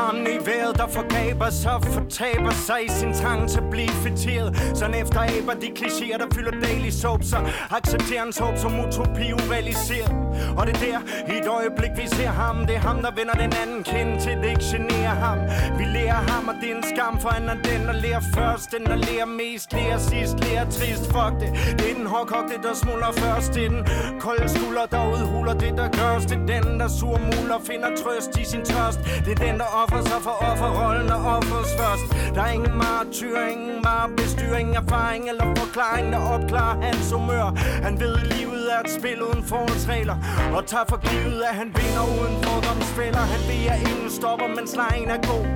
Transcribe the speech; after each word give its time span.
omnivision. 0.00 0.59
Der 0.80 0.86
forgaber 0.86 1.50
sig 1.50 1.78
Fortaber 1.82 2.50
sig 2.50 2.84
i 2.86 2.88
sin 2.88 3.12
trang 3.14 3.48
til 3.50 3.58
at 3.58 3.70
blive 3.70 3.88
fætteret 3.88 4.50
Sådan 4.74 4.94
efter 4.94 5.20
aber 5.20 5.54
de 5.60 5.68
klichéer, 5.78 6.18
der 6.18 6.26
fylder 6.34 6.50
daily 6.66 6.90
soap 6.90 7.22
Så 7.22 7.36
accepterer 7.70 8.20
hans 8.20 8.38
håb 8.38 8.56
som 8.56 8.80
utopi 8.80 9.32
urealiseret. 9.32 10.12
Og 10.58 10.66
det 10.66 10.74
er 10.76 10.80
der, 10.86 11.00
i 11.32 11.38
et 11.38 11.48
øjeblik 11.48 11.90
vi 11.96 12.06
ser 12.06 12.32
ham. 12.42 12.66
Det 12.66 12.76
er 12.76 12.84
ham, 12.88 13.02
der 13.02 13.10
vender 13.18 13.34
den 13.34 13.52
anden 13.62 13.82
kind 13.82 14.20
til 14.20 14.36
det 14.42 14.48
ikke 14.54 14.66
generer 14.72 15.16
ham. 15.26 15.38
Vi 15.78 15.84
lærer 15.84 16.20
ham, 16.30 16.48
og 16.48 16.54
det 16.60 16.70
er 16.70 16.76
en 16.76 16.84
skam 16.92 17.20
for 17.20 17.28
han 17.28 17.48
er 17.48 17.54
den, 17.54 17.80
der 17.88 17.92
lærer 17.92 18.22
først. 18.34 18.70
Den, 18.74 18.84
der 18.86 18.96
lærer 18.96 19.28
mest, 19.40 19.72
lærer 19.72 19.98
sidst, 19.98 20.34
lærer 20.44 20.64
trist. 20.76 21.04
Fuck 21.14 21.34
det, 21.40 21.50
det 21.78 21.86
er 21.90 21.94
den 21.94 22.06
hårdkogte, 22.06 22.54
der 22.62 22.74
smuldrer 22.82 23.12
først. 23.12 23.54
Det 23.54 23.64
er 23.64 23.68
den 23.68 23.82
kolde 24.20 24.48
skulder, 24.48 24.86
der 24.94 25.02
udhuler 25.14 25.54
det, 25.64 25.72
der 25.80 25.88
gørs 25.98 26.24
Det 26.30 26.38
er 26.42 26.46
den, 26.54 26.80
der 26.80 26.88
surmuler, 26.88 27.58
finder 27.70 27.90
trøst 28.02 28.32
i 28.42 28.44
sin 28.52 28.62
tørst. 28.70 28.98
Det 29.24 29.32
er 29.36 29.40
den, 29.46 29.56
der 29.62 29.68
offrer 29.82 30.02
sig 30.10 30.20
for 30.26 30.36
rollen 30.78 31.10
og 31.16 31.20
offers 31.36 31.70
først. 31.80 32.34
Der 32.34 32.42
er 32.42 32.52
ingen 32.58 32.76
martyr, 32.78 33.36
ingen 33.52 33.70
bestyring, 34.16 34.76
erfaring 34.76 35.28
eller 35.28 35.46
forklaring 35.56 36.12
Der 36.12 36.18
opklarer 36.18 36.82
hans 36.82 37.12
humør. 37.12 37.46
Han 37.82 38.00
ved, 38.00 38.16
livet 38.16 38.66
er 38.74 38.80
et 38.84 38.90
spil 38.98 39.22
uden 39.22 39.44
forholdsregler 39.44 40.16
Og 40.54 40.66
tager 40.66 40.84
for 40.88 41.00
givet, 41.10 41.42
at 41.50 41.54
han 41.54 41.66
vinder 41.66 42.04
uden 42.16 42.36
fordomsfælder. 42.44 43.24
Han 43.34 43.40
ved, 43.50 43.62
at 43.74 43.80
ingen 43.90 44.10
stopper, 44.10 44.48
men 44.56 44.66
lejen 44.80 45.08
er 45.16 45.20
god. 45.32 45.46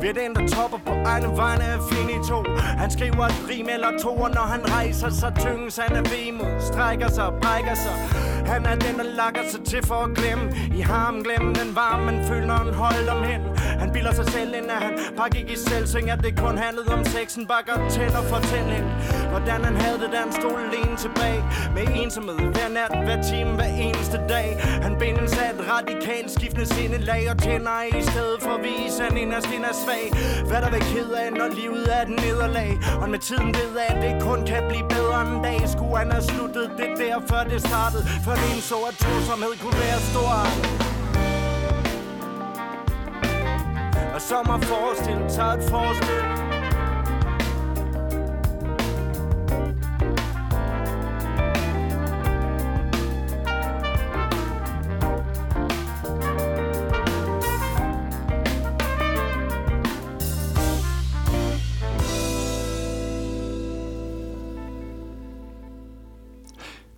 Vi 0.00 0.08
er 0.08 0.12
den, 0.12 0.34
der 0.34 0.44
topper 0.56 0.78
på 0.86 0.92
egne 1.12 1.28
vegne 1.36 1.64
af 1.64 1.78
finito 1.90 2.44
Han 2.82 2.90
skriver 2.90 3.24
et 3.32 3.40
rim 3.50 3.68
eller 3.74 3.92
to, 4.02 4.12
og 4.26 4.30
når 4.30 4.46
han 4.54 4.62
rejser 4.76 5.10
sig 5.10 5.32
tynges 5.44 5.76
han 5.76 5.96
er 5.96 6.04
vemod 6.12 6.60
Strækker 6.60 7.08
sig 7.08 7.24
og 7.26 7.34
brækker 7.42 7.74
sig. 7.74 7.94
Han 8.52 8.66
er 8.66 8.76
den, 8.76 8.94
der 8.98 9.08
lakker 9.20 9.40
sig 9.52 9.64
til 9.64 9.86
for 9.86 9.94
at 9.94 10.10
glemme. 10.18 10.44
I 10.78 10.80
ham 10.80 11.24
glemme 11.24 11.54
den 11.54 11.76
varme, 11.76 12.04
man 12.04 12.24
føler, 12.28 12.46
når 12.46 12.54
han 12.54 12.74
holder 12.74 13.12
om 13.12 13.22
hen. 13.22 13.40
Han 13.90 13.94
bilder 13.98 14.14
sig 14.14 14.28
selv 14.36 14.54
ind, 14.58 14.70
at 14.70 14.80
han 14.86 14.92
bare 15.16 15.30
gik 15.30 15.50
i 15.50 15.56
selvsving, 15.68 16.10
At 16.10 16.20
det 16.26 16.32
kun 16.44 16.58
handlede 16.58 16.90
om 16.96 17.04
sexen, 17.04 17.46
bakker 17.46 17.76
til 17.96 18.10
og 18.18 18.24
fortælling 18.34 18.84
Hvordan 19.32 19.60
han 19.68 19.76
havde 19.84 19.98
det, 20.02 20.08
da 20.12 20.18
han 20.26 20.32
stod 20.40 20.56
alene 20.66 20.96
tilbage. 21.04 21.42
Med 21.74 21.84
ensomhed 22.02 22.38
hver 22.54 22.68
nat, 22.78 22.92
hver 23.06 23.20
time, 23.30 23.50
hver 23.58 23.72
eneste 23.86 24.18
dag. 24.34 24.48
Han 24.86 24.92
bindes 25.00 25.32
af 25.42 25.48
et 25.54 25.60
radikalt 25.74 26.30
skiftende 26.36 26.66
sindelag 26.74 27.22
Og 27.30 27.36
tænder 27.44 27.78
i 28.00 28.02
stedet 28.12 28.38
for 28.44 28.52
at 28.58 28.62
vise, 28.68 28.98
han 29.06 29.16
inderst 29.22 29.50
er 29.70 29.74
svag. 29.84 30.04
Hvad 30.48 30.60
der 30.64 30.70
vil 30.74 30.82
ked 30.92 31.10
af, 31.22 31.28
når 31.40 31.48
livet 31.60 31.86
er 31.96 32.02
et 32.06 32.12
nederlag? 32.22 32.70
Og 33.02 33.08
med 33.14 33.20
tiden 33.28 33.50
ved 33.54 33.74
at 33.90 33.96
det 34.04 34.12
kun 34.28 34.40
kan 34.50 34.62
blive 34.70 34.86
bedre 34.96 35.18
en 35.28 35.42
dag. 35.46 35.60
Skulle 35.74 35.96
han 36.02 36.10
have 36.14 36.24
sluttet 36.32 36.66
det 36.80 36.90
der, 37.00 37.16
før 37.30 37.42
det 37.52 37.60
startede? 37.68 38.02
For 38.24 38.34
det 38.42 38.62
så, 38.70 38.78
at 38.90 38.94
tosomhed 39.02 39.54
kunne 39.62 39.78
være 39.86 40.00
stor. 40.12 40.69
Og 44.30 44.36
så 44.36 44.42
må 44.46 44.56
forestille, 44.62 45.24
tager 45.26 45.58
et 45.58 45.64
forestil 45.66 46.20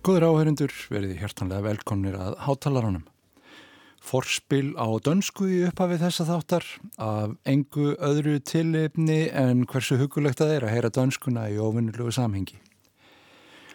Góður 0.03 0.27
áherindur, 0.27 0.69
verið 0.93 1.17
hjertanlega 1.17 1.65
velkomnir 1.65 2.13
að 2.13 2.37
hátalarunum. 2.45 3.07
Forspil 4.13 4.75
á 4.77 4.85
dönsku 5.01 5.47
í 5.49 5.63
upphafið 5.65 6.03
þessa 6.03 6.25
þáttar 6.27 6.65
af 7.01 7.31
engu 7.49 7.95
öðru 7.97 8.35
tillefni 8.45 9.23
en 9.33 9.63
hversu 9.65 9.97
hugulegt 9.97 10.43
að 10.45 10.51
að 10.59 10.69
heyra 10.69 10.91
dönskuna 10.93 11.47
í 11.49 11.57
ofinnilegu 11.57 12.13
samhengi. 12.13 12.59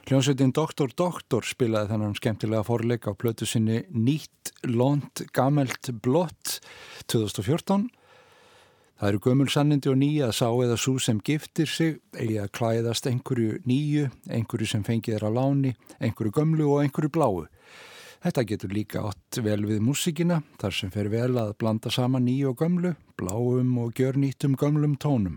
Hljómsveitin 0.06 0.54
Doktor 0.54 0.94
Doktor 0.94 1.42
spilaði 1.42 1.90
þennan 1.90 2.14
skemmtilega 2.20 2.62
forleik 2.70 3.10
á 3.10 3.18
plötu 3.18 3.50
sinni 3.50 3.82
Nýtt, 3.90 4.54
Lont, 4.70 5.26
Gamelt, 5.34 5.90
Blott 6.06 6.60
2014 7.10 7.90
Það 8.98 9.08
eru 9.12 9.18
gömul 9.22 9.50
sannindi 9.50 9.90
og 9.90 9.98
nýja 9.98 10.30
að 10.30 10.38
sá 10.38 10.46
eða 10.50 10.78
svo 10.78 10.96
sem 11.02 11.18
giftir 11.22 11.70
sig 11.70 12.00
eigi 12.18 12.38
að 12.42 12.54
klæðast 12.58 13.06
einhverju 13.06 13.60
nýju, 13.66 14.08
einhverju 14.26 14.70
sem 14.70 14.82
fengið 14.86 15.18
er 15.18 15.26
á 15.26 15.30
láni, 15.34 15.74
einhverju 16.02 16.32
gömlu 16.34 16.66
og 16.66 16.82
einhverju 16.82 17.10
bláu. 17.14 17.44
Þetta 18.18 18.42
getur 18.50 18.72
líka 18.74 19.02
átt 19.06 19.38
vel 19.44 19.60
við 19.68 19.82
músikina 19.84 20.40
þar 20.58 20.74
sem 20.74 20.90
fer 20.90 21.10
vel 21.12 21.36
að 21.38 21.52
blanda 21.60 21.90
saman 21.94 22.24
nýju 22.26 22.50
og 22.50 22.62
gömlu, 22.64 22.94
bláum 23.18 23.76
og 23.78 23.92
gjör 23.94 24.18
nýttum 24.18 24.56
gömlum 24.58 24.96
tónum. 24.98 25.36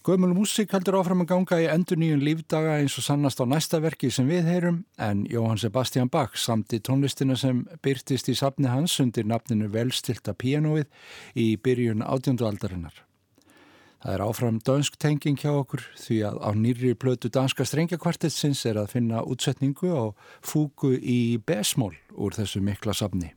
Gömul 0.00 0.32
músík 0.32 0.72
heldur 0.72 0.96
áfram 0.96 1.22
að 1.22 1.28
ganga 1.28 1.56
í 1.60 1.66
endur 1.68 1.98
nýjun 2.00 2.22
lífdaga 2.24 2.78
eins 2.80 2.94
og 2.96 3.04
sannast 3.04 3.42
á 3.42 3.44
næsta 3.44 3.82
verki 3.84 4.08
sem 4.10 4.26
við 4.26 4.48
heyrum 4.48 4.78
en 4.96 5.26
Jóhann 5.28 5.60
Sebastian 5.60 6.08
Bach 6.08 6.38
samt 6.40 6.72
í 6.72 6.80
tónlistina 6.80 7.36
sem 7.36 7.60
byrtist 7.84 8.32
í 8.32 8.34
safni 8.34 8.72
hans 8.72 8.96
undir 9.04 9.28
nafninu 9.28 9.68
Velstilta 9.70 10.32
pianoið 10.32 10.88
í 11.36 11.52
byrjun 11.60 12.02
átjöndu 12.02 12.48
aldarinnar. 12.48 12.96
Það 14.00 14.14
er 14.14 14.22
áfram 14.24 14.58
dönsk 14.64 14.94
tenging 14.96 15.36
hjá 15.36 15.50
okkur 15.52 15.82
því 16.00 16.16
að 16.30 16.38
á 16.40 16.50
nýri 16.56 16.94
plötu 16.96 17.28
danska 17.28 17.66
strengjakvartetsins 17.68 18.62
er 18.70 18.80
að 18.80 18.94
finna 18.94 19.20
útsetningu 19.28 19.92
á 19.92 20.04
fúku 20.40 20.94
í 20.96 21.36
besmól 21.44 21.92
úr 22.16 22.32
þessu 22.38 22.64
mikla 22.64 22.96
safni. 22.96 23.34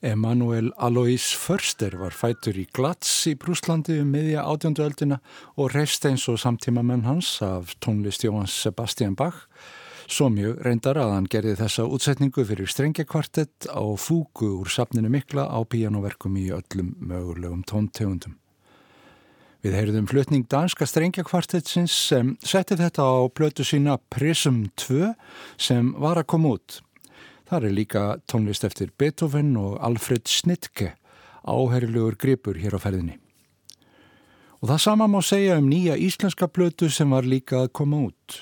Emanuel 0.00 0.72
Alois 0.76 1.32
Förster 1.34 1.96
var 1.98 2.14
fætur 2.14 2.54
í 2.54 2.68
Glatz 2.70 3.10
í 3.26 3.32
Brúslandi 3.34 3.96
um 3.98 4.12
miðja 4.14 4.44
átjöndu 4.46 4.84
öldina 4.84 5.18
og 5.58 5.72
reist 5.74 6.06
eins 6.06 6.28
og 6.30 6.38
samtíma 6.38 6.84
menn 6.86 7.02
hans 7.02 7.32
af 7.42 7.74
tónlist 7.82 8.22
Jóhans 8.22 8.54
Sebastian 8.54 9.16
Bach 9.18 9.48
svo 10.06 10.30
mjög 10.30 10.62
reyndar 10.62 11.02
að 11.02 11.16
hann 11.16 11.26
gerði 11.26 11.56
þessa 11.58 11.88
útsetningu 11.90 12.46
fyrir 12.46 12.70
strengjakvartett 12.70 13.66
á 13.74 13.82
fúgu 13.98 14.52
úr 14.60 14.70
safninu 14.70 15.10
mikla 15.10 15.50
á 15.50 15.58
píjánoverkum 15.66 16.38
í 16.38 16.46
öllum 16.54 16.94
mögulegum 17.02 17.66
tóntegundum. 17.66 18.38
Við 19.66 19.74
heyrðum 19.74 20.06
flutning 20.06 20.46
danska 20.46 20.86
strengjakvartettsins 20.86 21.90
sem 21.90 22.36
setti 22.46 22.78
þetta 22.78 23.02
á 23.02 23.26
blötu 23.26 23.66
sína 23.66 23.98
Prism 24.14 24.68
2 24.78 25.10
sem 25.58 25.90
var 25.98 26.22
að 26.22 26.30
koma 26.30 26.54
út. 26.54 26.78
Það 27.48 27.64
er 27.64 27.72
líka 27.72 28.00
tónlist 28.28 28.64
eftir 28.66 28.90
Beethoven 29.00 29.54
og 29.56 29.78
Alfred 29.80 30.28
Schnittke, 30.28 30.90
áherrilegur 31.48 32.18
gripur 32.20 32.58
hér 32.60 32.76
á 32.76 32.80
ferðinni. 32.82 33.16
Og 34.60 34.68
það 34.68 34.82
sama 34.84 35.06
má 35.08 35.22
segja 35.24 35.56
um 35.56 35.70
nýja 35.70 35.96
íslenska 35.96 36.50
blötu 36.52 36.90
sem 36.92 37.08
var 37.08 37.24
líka 37.24 37.62
að 37.62 37.72
koma 37.80 38.02
út. 38.10 38.36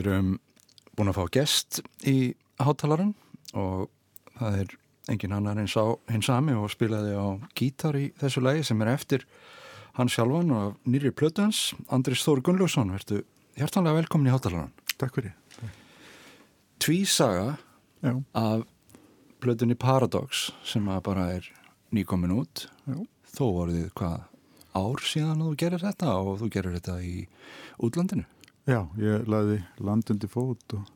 Við 0.00 0.06
erum 0.14 0.28
búin 0.96 1.10
að 1.10 1.18
fá 1.18 1.24
gest 1.34 1.82
í 2.08 2.32
hátalarun 2.56 3.10
og 3.52 3.90
það 4.38 4.54
er 4.62 4.70
engin 5.12 5.34
annar 5.36 5.58
eins 5.60 5.74
á 5.76 5.92
hins 6.08 6.30
sami 6.30 6.54
og 6.56 6.70
spilaði 6.72 7.12
á 7.20 7.36
gítar 7.52 7.98
í 8.00 8.06
þessu 8.16 8.40
lagi 8.40 8.64
sem 8.64 8.80
er 8.80 8.94
eftir 8.94 9.26
hann 9.98 10.08
sjálfan 10.08 10.54
og 10.56 10.78
nýri 10.88 11.12
plötuans, 11.12 11.74
Andris 11.92 12.24
Þór 12.24 12.40
Gunnlaugsson, 12.46 12.94
verðu 12.96 13.20
hjartanlega 13.60 14.00
velkomin 14.00 14.30
í 14.30 14.32
hátalarun. 14.32 14.72
Takk 14.96 15.20
fyrir. 15.20 15.36
Tvísaga 16.80 17.58
Já. 18.00 18.16
af 18.32 18.64
plötunni 19.44 19.76
Paradox 19.76 20.48
sem 20.64 20.88
að 20.88 21.04
bara 21.12 21.28
er 21.36 21.52
nýkomin 21.92 22.38
út. 22.40 22.70
Já. 22.88 22.96
Þó 23.36 23.44
voruð 23.52 23.82
þið 23.82 23.94
hvað 24.00 24.18
ár 24.80 25.08
síðan 25.12 25.44
þú 25.44 25.54
gerir 25.60 25.88
þetta 25.90 26.20
og 26.24 26.36
þú 26.40 26.54
gerir 26.56 26.78
þetta 26.80 27.00
í 27.04 27.16
útlandinu. 27.84 28.24
Já, 28.70 28.84
ég 29.02 29.26
laði 29.26 29.58
landundi 29.82 30.28
fót 30.30 30.76
og, 30.76 30.90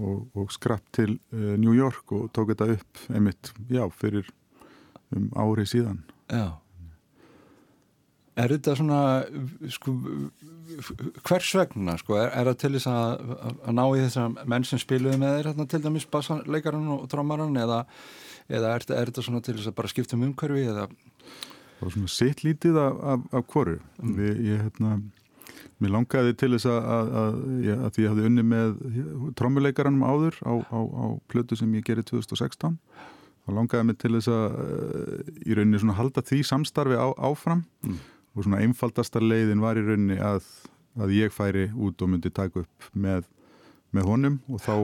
og, 0.00 0.22
og 0.38 0.52
skrapp 0.54 0.86
til 0.96 1.18
uh, 1.34 1.54
New 1.60 1.74
York 1.76 2.14
og 2.16 2.30
tók 2.32 2.54
þetta 2.54 2.70
upp 2.78 3.02
einmitt, 3.12 3.52
já, 3.68 3.84
fyrir 4.00 4.30
um 5.12 5.28
ári 5.36 5.66
síðan. 5.68 6.00
Já. 6.30 6.56
Er 8.40 8.54
þetta 8.54 8.76
svona, 8.78 9.00
sko, 9.74 9.92
hvers 11.26 11.50
vegna, 11.58 11.98
sko, 12.00 12.16
er, 12.16 12.30
er 12.30 12.48
það 12.48 12.58
til 12.62 12.72
þess 12.78 12.88
að, 12.94 13.36
að 13.58 13.76
ná 13.76 13.84
í 13.84 14.02
þess 14.06 14.20
að 14.22 14.40
menn 14.54 14.68
sem 14.70 14.80
spiluði 14.80 15.20
með 15.20 15.36
þeir, 15.36 15.50
hérna, 15.50 15.68
til 15.68 15.82
dæmis 15.84 16.08
bassleikarinn 16.14 16.92
og 16.94 17.06
trómarann, 17.12 17.60
eða, 17.60 17.82
eða 18.48 18.74
er, 18.78 18.86
er 18.96 19.10
þetta 19.10 19.26
svona 19.26 19.44
til 19.44 19.58
þess 19.58 19.68
að 19.68 19.76
bara 19.82 19.92
skipta 19.92 20.16
um 20.16 20.24
umhverfi, 20.30 20.64
eða? 20.72 20.88
Það 21.74 21.84
var 21.84 21.96
svona 21.98 22.14
sitt 22.14 22.44
lítið 22.46 22.80
af, 22.80 23.02
af, 23.12 23.28
af 23.36 23.50
hvoru. 23.52 23.80
Mm. 24.00 24.14
Við, 24.16 24.40
ég, 24.46 24.64
hérna, 24.64 24.94
mér 25.80 25.94
langaði 25.94 26.34
til 26.38 26.50
þess 26.54 26.68
að, 26.70 26.78
að, 26.94 27.10
að, 27.20 27.38
að 27.86 28.00
ég 28.02 28.12
hafði 28.12 28.26
unni 28.28 28.44
með 28.46 28.74
trómuleikarannum 29.40 30.06
áður 30.06 30.38
á, 30.44 30.52
á, 30.70 30.78
á 30.80 31.06
plötu 31.32 31.58
sem 31.58 31.72
ég 31.78 31.86
gerði 31.86 32.06
2016. 32.12 32.78
Það 33.46 33.56
langaði 33.56 33.88
mig 33.88 34.00
til 34.00 34.12
þess 34.16 34.32
að 34.34 34.48
í 35.46 35.58
rauninni 35.58 35.82
svona 35.82 35.98
halda 35.98 36.24
því 36.26 36.40
samstarfi 36.46 36.98
á, 37.00 37.08
áfram 37.16 37.64
mm. 37.86 38.00
og 38.36 38.46
svona 38.46 38.62
einfaldasta 38.64 39.22
leiðin 39.22 39.64
var 39.64 39.80
í 39.80 39.84
rauninni 39.86 40.18
að, 40.22 40.46
að 41.00 41.14
ég 41.16 41.34
færi 41.34 41.68
út 41.74 42.02
og 42.04 42.12
myndi 42.12 42.32
taka 42.34 42.64
upp 42.64 42.90
með, 42.92 43.24
með 43.96 44.10
honum 44.12 44.42
og 44.50 44.64
þá 44.66 44.74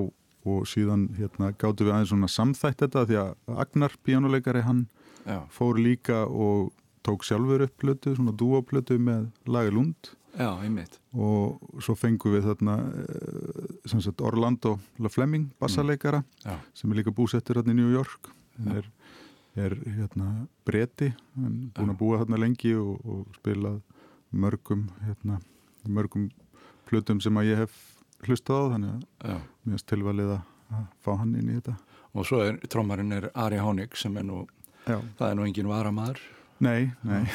og 0.47 0.67
síðan 0.71 1.09
hérna 1.17 1.51
gáttu 1.59 1.87
við 1.87 1.97
aðeins 1.97 2.13
svona 2.13 2.31
samþætt 2.31 2.85
þetta 2.85 3.05
því 3.09 3.17
að 3.19 3.57
Agnar, 3.65 3.95
píjánuleikari, 4.07 4.63
hann 4.63 4.85
Já. 5.27 5.41
fór 5.51 5.81
líka 5.83 6.23
og 6.27 6.71
tók 7.07 7.27
sjálfur 7.27 7.67
upp 7.67 7.75
plötu, 7.83 8.15
svona 8.15 8.35
dúoplötu 8.35 8.99
með 9.03 9.29
lagi 9.47 9.75
Lund 9.75 10.13
Já, 10.37 10.51
einmitt. 10.61 10.99
Og 11.17 11.81
svo 11.81 11.95
fengum 11.97 12.35
við 12.35 12.51
þarna 12.51 12.77
sagt, 13.89 14.21
Orlando 14.21 14.77
Fleming 15.09 15.49
bassarleikara 15.61 16.21
mm. 16.45 16.67
sem 16.77 16.93
er 16.93 17.01
líka 17.01 17.15
búsettur 17.17 17.61
hérna 17.61 17.73
í 17.73 17.79
New 17.79 17.93
York. 17.95 18.29
Hann 18.59 18.83
er, 18.83 18.91
er 19.57 19.77
hérna 19.97 20.29
breti, 20.69 21.13
hann 21.37 21.47
er 21.49 21.71
búin 21.79 21.95
að 21.95 22.01
búa 22.03 22.21
hérna 22.21 22.41
lengi 22.41 22.75
og, 22.77 23.01
og 23.09 23.39
spilað 23.39 23.81
mörgum 24.37 24.91
hérna, 25.07 25.41
mörgum 25.89 26.29
plötum 26.91 27.23
sem 27.25 27.41
að 27.41 27.53
ég 27.55 27.65
hef 27.65 27.81
hlustað 28.27 28.61
á 28.61 28.73
þannig 28.75 28.93
að 29.33 29.73
er 29.73 29.89
tilvalið 29.89 30.37
að 30.37 30.85
fá 31.05 31.13
hann 31.17 31.35
inn 31.39 31.49
í 31.49 31.59
þetta. 31.59 31.79
Og 32.17 32.29
svo 32.29 32.43
er 32.45 32.61
trómarinn 32.69 33.17
er 33.17 33.31
Ari 33.37 33.61
Hánig 33.61 33.97
sem 33.97 34.15
er 34.21 34.25
nú, 34.29 34.45
Já. 34.85 35.01
það 35.19 35.31
er 35.31 35.39
nú 35.39 35.49
engin 35.49 35.69
varamadur 35.71 36.21
Nei, 36.65 36.93
nei. 37.05 37.27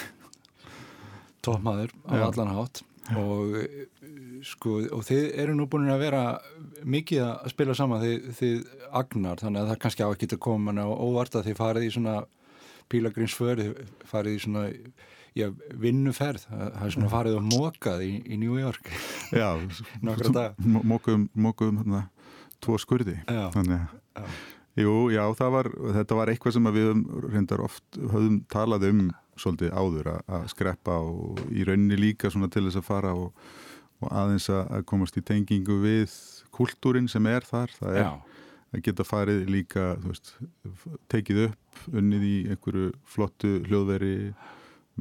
Tópmaður 1.45 1.93
á 2.09 2.25
allan 2.25 2.53
hátt 2.55 2.81
og 3.17 3.55
sko 4.45 4.75
og 4.93 5.05
þið 5.07 5.23
eru 5.41 5.55
nú 5.57 5.65
búin 5.69 5.89
að 5.91 6.03
vera 6.03 6.25
mikið 6.85 7.23
að 7.25 7.47
spila 7.53 7.75
saman 7.77 8.03
þið, 8.03 8.27
þið 8.37 8.59
agnar 9.01 9.41
þannig 9.41 9.63
að 9.63 9.71
það 9.71 9.81
kannski 9.85 10.05
á 10.05 10.09
að 10.09 10.19
geta 10.21 10.41
koma 10.41 10.75
á 10.77 10.87
óvart 10.87 11.35
að 11.35 11.49
þið 11.49 11.57
farið 11.61 11.87
í 11.87 11.95
svona 11.95 12.15
pílagrinsför, 12.91 13.61
þið 13.61 14.05
farið 14.11 14.37
í 14.37 14.43
svona 14.43 14.63
já, 15.37 15.47
vinnuferð. 15.79 16.47
Það 16.51 16.85
er 16.85 16.95
svona 16.95 17.11
farið 17.11 17.37
og 17.39 17.45
mókað 17.47 18.05
í, 18.05 18.13
í 18.27 18.39
New 18.41 18.57
York. 18.59 18.91
Já, 19.31 19.55
mókuðum 20.01 21.29
mókuðum 21.33 21.83
hérna 21.83 22.05
tvo 22.61 22.77
skurði. 22.81 23.19
Já, 23.25 23.45
þannig 23.55 23.87
að 24.19 24.33
Jú, 24.79 25.09
já, 25.11 25.25
var, 25.51 25.67
þetta 25.97 26.15
var 26.15 26.29
eitthvað 26.31 26.53
sem 26.55 26.67
við 26.71 26.91
reyndar 27.25 27.59
oft 27.65 27.97
höfum 27.99 28.37
talað 28.51 28.85
um 28.87 29.01
svolítið 29.39 29.74
áður 29.76 30.12
að 30.20 30.48
skreppa 30.52 30.98
og 31.02 31.39
í 31.52 31.65
rauninni 31.67 32.00
líka 32.00 32.32
svona 32.32 32.50
til 32.52 32.65
þess 32.67 32.82
að 32.82 32.88
fara 32.88 33.13
og, 33.17 33.32
og 34.02 34.12
aðeins 34.12 34.50
að 34.54 34.86
komast 34.89 35.17
í 35.20 35.26
tengingu 35.26 35.80
við 35.84 36.15
kultúrin 36.56 37.10
sem 37.12 37.28
er 37.32 37.46
þar 37.48 37.74
það 37.78 37.98
er 37.98 38.04
Já. 38.04 38.12
að 38.72 38.86
geta 38.88 39.08
farið 39.08 39.44
líka 39.52 39.86
veist, 40.06 40.34
tekið 41.12 41.46
upp 41.50 41.86
unnið 41.91 42.26
í 42.28 42.38
einhverju 42.52 42.89
flottu 43.10 43.60
hljóðveri 43.67 44.15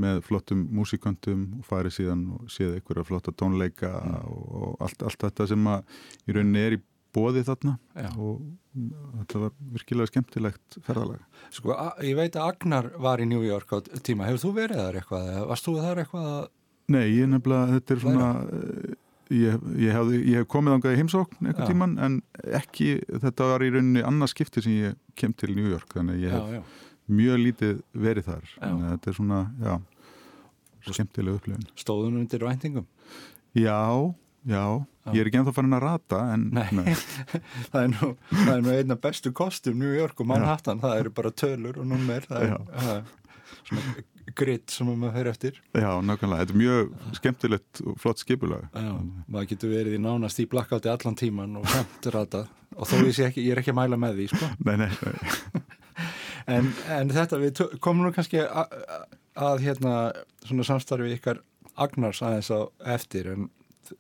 með 0.01 0.21
flottum 0.25 0.63
músikantum 0.73 1.43
og 1.59 1.67
farið 1.67 1.97
síðan 1.99 2.23
og 2.37 2.53
séð 2.53 2.77
einhverja 2.79 3.07
flotta 3.09 3.35
tónleika 3.35 3.91
mm. 3.99 4.21
og, 4.31 4.45
og 4.61 4.85
allt, 4.87 5.03
allt 5.07 5.27
þetta 5.27 5.49
sem 5.51 5.67
að 5.73 5.99
í 6.27 6.37
rauninni 6.37 6.63
er 6.63 6.77
í 6.79 6.81
bóði 7.15 7.43
þarna 7.47 7.77
Já. 7.95 8.09
og 8.15 8.41
þetta 9.19 9.43
var 9.43 9.53
virkilega 9.75 10.11
skemmtilegt 10.11 10.79
ferðalega. 10.87 11.27
Sko, 11.55 11.75
ég 12.07 12.17
veit 12.19 12.39
að 12.39 12.49
Agnar 12.53 12.91
var 13.03 13.23
í 13.23 13.29
New 13.29 13.43
York 13.45 13.73
á 13.75 13.79
tíma, 14.07 14.29
hefur 14.29 14.45
þú 14.45 14.55
verið 14.61 14.83
þar 14.85 14.99
eitthvað 15.01 15.31
varst 15.51 15.69
þú 15.69 15.77
þar 15.81 16.03
eitthvað 16.05 16.33
að... 16.33 16.43
Nei, 16.91 17.05
ég 17.15 17.31
nefnilega, 17.31 17.77
þetta 17.77 17.95
er 17.95 18.03
svona 18.05 18.29
eh, 18.57 18.95
ég, 19.31 19.67
ég, 19.79 19.95
hef, 19.95 20.13
ég 20.17 20.41
hef 20.41 20.49
komið 20.51 20.77
ángað 20.77 20.97
í 20.97 21.01
heimsókn 21.01 21.51
eitthvað 21.51 21.73
tíman 21.73 21.97
en 22.03 22.19
ekki, 22.61 22.91
þetta 23.11 23.51
var 23.53 23.65
í 23.67 23.71
rauninni 23.75 24.07
annars 24.07 24.35
skipti 24.35 24.65
sem 24.65 24.79
ég 24.79 24.99
kem 25.19 25.35
til 25.35 25.53
New 25.55 25.71
York 25.71 25.95
þannig 25.95 26.25
ég 26.25 26.35
hef 26.35 26.51
já, 26.55 26.59
já. 26.59 26.91
mjög 27.21 27.43
lítið 27.45 27.81
verið 28.07 28.31
þar 28.31 28.55
en 28.67 28.85
þetta 28.89 29.13
er 29.13 29.19
svona, 29.21 29.45
já 29.63 29.75
skemmtilega 30.89 31.37
upplifin. 31.37 31.67
Stóðunum 31.79 32.25
undir 32.25 32.45
væntingum? 32.47 32.87
Já 33.57 34.15
Já, 34.49 34.65
ég 35.13 35.21
er 35.21 35.29
ekki 35.29 35.41
ennþá 35.41 35.53
farin 35.57 35.77
að 35.77 35.83
rata 35.85 36.21
en... 36.35 36.47
Nei, 36.57 36.69
nei. 36.73 36.95
það 37.73 37.81
er 37.83 37.91
nú, 37.93 38.11
nú 38.65 38.73
einna 38.73 38.97
bestu 39.01 39.33
kostum 39.37 39.77
New 39.81 39.93
York 39.93 40.23
og 40.23 40.31
Manhattan, 40.31 40.81
Já. 40.81 40.87
það 40.87 41.03
eru 41.03 41.13
bara 41.19 41.33
tölur 41.43 41.81
og 41.83 41.91
nummer, 41.91 42.25
það 42.31 42.47
er, 42.47 42.55
það 42.71 42.95
er 42.95 43.11
svona 43.69 44.07
gritt 44.41 44.73
sem 44.73 44.89
maður 44.89 45.17
fyrir 45.19 45.31
eftir. 45.33 45.59
Já, 45.75 45.91
nákvæmlega, 46.07 46.45
þetta 46.45 46.55
er 46.55 46.61
mjög 46.61 47.19
skemmtilegt 47.19 47.83
og 47.85 47.99
flott 48.01 48.23
skipulag. 48.23 48.65
Já, 48.73 48.91
maður 49.27 49.51
getur 49.53 49.75
verið 49.75 49.99
í 49.99 50.01
nánast 50.07 50.41
í 50.41 50.49
blackouti 50.51 50.91
allan 50.93 51.19
tíman 51.19 51.61
og 51.61 51.69
samt 51.71 52.11
rata 52.15 52.45
og 52.77 52.89
þó 52.89 52.97
ég, 53.03 53.21
ekki, 53.27 53.45
ég 53.45 53.55
er 53.55 53.63
ekki 53.63 53.75
að 53.75 53.81
mæla 53.81 54.01
með 54.01 54.21
því, 54.21 54.29
sko. 54.33 54.51
Nei, 54.69 54.77
nei, 54.81 54.91
nei. 55.05 55.63
en, 56.57 56.73
en 56.97 57.15
þetta, 57.15 57.41
við 57.43 57.65
komum 57.83 58.07
nú 58.07 58.15
kannski 58.17 58.45
að, 58.47 58.77
að 59.37 59.65
hérna, 59.67 59.95
svona 60.47 60.69
samstarfi 60.73 61.17
ykkar 61.19 61.43
Agnars 61.81 62.21
aðeins 62.25 62.51
á 62.53 62.61
eftir 62.97 63.31
en 63.35 63.49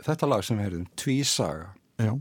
þetta 0.06 0.30
lag 0.30 0.44
sem 0.46 0.58
við 0.58 0.68
heyrðum, 0.68 0.88
Tvísaga 1.00 1.70
Já. 2.00 2.12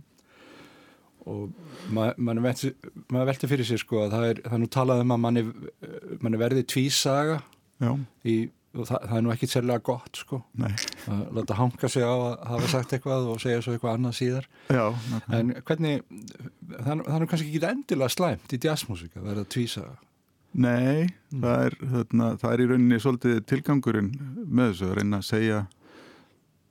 Og 1.29 1.49
ma 1.93 2.09
mann 2.17 2.41
velti, 2.43 2.71
velti 3.11 3.49
fyrir 3.49 3.67
sér 3.67 3.81
sko 3.81 4.05
að 4.05 4.13
það 4.15 4.29
er, 4.29 4.39
það 4.45 4.55
er 4.55 4.61
nú 4.63 4.69
talað 4.73 5.03
um 5.03 5.13
að 5.13 5.21
manni, 5.25 5.43
manni 6.23 6.39
verði 6.41 6.63
tvísaga 6.73 7.37
í, 8.25 8.35
og 8.73 8.87
það, 8.87 9.03
það 9.03 9.15
er 9.17 9.25
nú 9.25 9.33
ekki 9.35 9.49
sérlega 9.51 9.83
gott 9.91 10.21
sko 10.23 10.41
Nei. 10.59 10.71
að 11.11 11.23
láta 11.37 11.59
hanga 11.59 11.91
sig 11.91 12.07
á 12.07 12.13
að 12.15 12.35
hafa 12.53 12.71
sagt 12.73 12.95
eitthvað 12.97 13.29
og 13.33 13.41
segja 13.43 13.61
svo 13.65 13.75
eitthvað 13.75 13.99
annað 13.99 14.17
síðar. 14.19 14.49
Já, 14.73 14.85
en 15.37 15.53
hvernig 15.59 16.05
það, 16.09 16.93
það 16.95 17.15
er 17.15 17.23
nú 17.23 17.31
kannski 17.31 17.49
ekki 17.51 17.73
endilega 17.73 18.15
slæmt 18.15 18.55
í 18.55 18.61
jazzmusika 18.65 19.21
að 19.21 19.31
verða 19.31 19.49
tvísaga 19.55 19.97
Nei, 20.49 21.05
mm. 21.29 21.43
það, 21.43 21.65
er, 21.67 21.75
þarna, 21.91 22.29
það 22.41 22.53
er 22.53 22.61
í 22.63 22.69
rauninni 22.71 23.01
svolítið 23.03 23.41
tilgangurinn 23.51 24.09
með 24.47 24.71
þessu 24.71 24.87
að 24.87 24.95
reyna 24.97 25.19
að 25.19 25.27
segja 25.27 25.59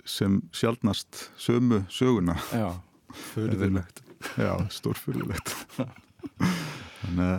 sem 0.08 0.40
sjálfnast 0.56 1.28
sömu 1.40 1.84
söguna. 1.92 2.38
Já, 2.52 2.72
fyrirlegt 3.32 4.02
Já, 4.36 4.54
stórfyrirlegt 4.72 5.54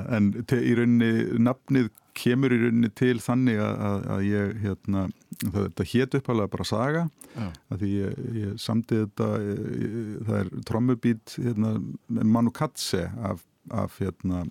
en 0.10 0.30
í 0.40 0.76
rauninni 0.78 1.40
nafnið 1.44 1.90
kemur 2.18 2.54
í 2.54 2.60
rauninni 2.64 2.92
til 2.98 3.18
þannig 3.24 3.60
að, 3.64 4.06
að 4.16 4.24
ég 4.28 4.54
hérna, 4.64 5.04
það, 5.42 5.60
þetta 5.60 5.88
hétt 5.94 6.18
uppalega 6.20 6.54
bara 6.56 6.68
saga 6.68 7.04
að 7.40 7.84
því 7.84 7.92
ég, 7.94 8.22
ég 8.40 8.62
samtið 8.62 9.04
þetta 9.06 9.28
ég, 9.44 9.60
það 10.28 10.40
er 10.40 10.54
trommubít 10.70 11.36
hérna, 11.38 11.74
Manu 12.08 12.54
Katse 12.56 13.06
af, 13.30 13.44
af 13.72 14.00
hérna 14.02 14.46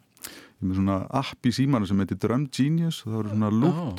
svona 0.63 1.01
app 1.15 1.47
í 1.47 1.55
símanu 1.55 1.89
sem 1.89 2.01
heitir 2.03 2.21
Drum 2.23 2.49
Genius 2.53 3.03
og 3.05 3.13
það 3.13 3.19
eru 3.21 3.35
svona 3.35 3.53
lúp, 3.55 3.83
oh. 3.85 3.91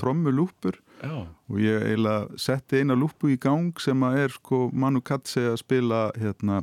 Trommulúpur 0.99 1.35
og 1.49 1.59
ég 1.63 1.85
eiginlega 1.89 2.37
setti 2.37 2.79
eina 2.81 2.95
lúpu 2.95 3.31
í 3.33 3.37
gang 3.39 3.71
sem 3.79 3.99
að 4.05 4.17
er 4.25 4.29
sko 4.35 4.69
Manu 4.73 5.01
Katse 5.01 5.45
að 5.53 5.57
spila 5.63 6.01
hérna 6.19 6.61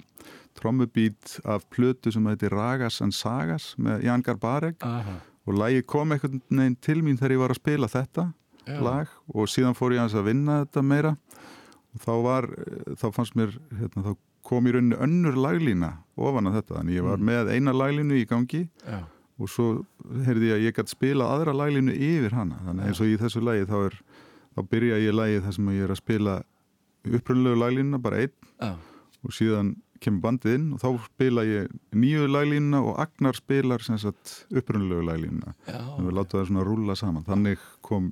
trommubít 0.56 1.38
af 1.44 1.66
plötu 1.70 2.12
sem 2.12 2.24
heitir 2.30 2.50
Ragas 2.54 3.00
and 3.04 3.12
Sagas 3.14 3.74
með 3.78 4.04
Jan 4.06 4.22
Garbarek. 4.22 4.76
Aha. 4.82 5.18
og 5.46 5.54
lagi 5.54 5.82
kom 5.86 6.10
einhvern 6.10 6.40
veginn 6.50 6.76
til 6.82 7.02
mín 7.06 7.18
þegar 7.20 7.30
ég 7.36 7.38
var 7.38 7.52
að 7.54 7.60
spila 7.60 7.86
þetta 7.86 8.22
Já. 8.66 8.80
lag 8.82 9.08
og 9.30 9.46
síðan 9.46 9.76
fór 9.78 9.92
ég 9.94 10.00
að 10.10 10.24
vinna 10.26 10.64
þetta 10.64 10.82
meira. 10.82 11.12
Og 11.94 12.00
þá 12.02 12.14
var, 12.24 12.48
þá 12.98 13.04
fannst 13.14 13.36
mér 13.38 13.52
hérna, 13.78 14.02
þá 14.02 14.16
kom 14.42 14.66
í 14.66 14.72
rauninu 14.74 14.98
önnur 14.98 15.36
laglína 15.38 15.92
ofan 16.18 16.50
að 16.50 16.56
þetta, 16.58 16.74
þannig 16.80 16.96
ég 16.98 17.06
var 17.06 17.16
Mm. 17.22 17.24
með 17.30 17.52
eina 17.54 17.72
laglínu 17.72 18.18
í 18.18 18.26
gangi 18.26 18.68
Já, 18.86 18.98
og 19.38 19.48
svo 19.48 19.86
heyrði 20.26 20.50
ég 20.50 20.56
að 20.58 20.64
ég 20.66 20.74
gæti 20.76 20.90
spila 20.96 21.24
aðra 21.36 21.54
laglínu 21.54 21.94
yfir 21.94 22.32
hana, 22.34 22.58
þannig 22.66 22.86
eins 22.90 23.00
og 23.00 23.06
í 23.06 23.16
þessu 23.22 23.42
lagi 23.46 23.64
þá 23.70 23.76
er, 23.86 23.96
þá 24.56 24.60
byrja 24.72 25.00
ég 25.04 25.16
lagið 25.16 25.42
þar 25.46 25.58
sem 25.58 25.72
ég 25.76 25.86
er 25.86 25.94
að 25.94 26.02
spila 26.02 26.36
upprunlegu 27.06 27.58
laglínuna, 27.60 28.02
bara 28.02 28.24
einn 28.24 28.32
já, 28.56 28.72
og 29.22 29.34
síðan 29.36 29.74
kemur 30.02 30.22
bandið 30.26 30.56
inn 30.58 30.64
og 30.76 30.80
þá 30.82 30.88
spila 31.06 31.44
ég 31.46 31.70
nýju 31.96 32.26
laglínuna 32.28 32.82
og 32.84 32.98
Agnar 33.00 33.36
spilar 33.38 33.84
upprunlegu 33.86 35.04
laglínuna. 35.06 35.54
Og 35.96 36.02
við 36.04 36.16
láta 36.18 36.38
það 36.38 36.48
svona 36.50 36.66
rúlla 36.66 36.96
saman. 36.98 37.24
Þannig 37.26 37.62
kom 37.86 38.10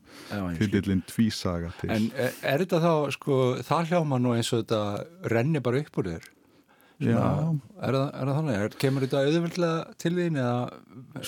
titillin 0.59 1.05
tvísaga 1.09 1.73
til. 1.81 1.91
En 1.93 2.09
er, 2.17 2.33
er 2.41 2.65
þetta 2.65 2.81
þá, 2.85 2.93
sko, 3.17 3.41
það 3.67 3.93
hljóma 3.93 4.21
nú 4.23 4.35
eins 4.37 4.53
og 4.55 4.65
þetta 4.65 5.35
renni 5.35 5.63
bara 5.65 5.83
upp 5.85 6.01
úr 6.01 6.15
þér? 6.15 6.31
Er 7.85 7.97
það, 7.97 8.05
er 8.09 8.29
það 8.29 8.37
þannig? 8.39 8.59
Er, 8.65 8.75
kemur 8.81 9.05
þetta 9.05 9.23
auðvöldlega 9.25 9.97
til 10.01 10.13
þín 10.17 10.39
eða? 10.41 10.61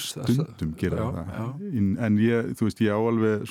stundum 0.00 0.74
gera 0.80 1.00
Já, 1.00 1.06
það 1.16 1.32
já. 1.36 1.46
In, 1.80 1.88
en 2.06 2.18
ég, 2.22 2.50
þú 2.58 2.68
veist, 2.68 2.82
ég 2.84 2.96
á 2.96 3.00
alveg 3.00 3.44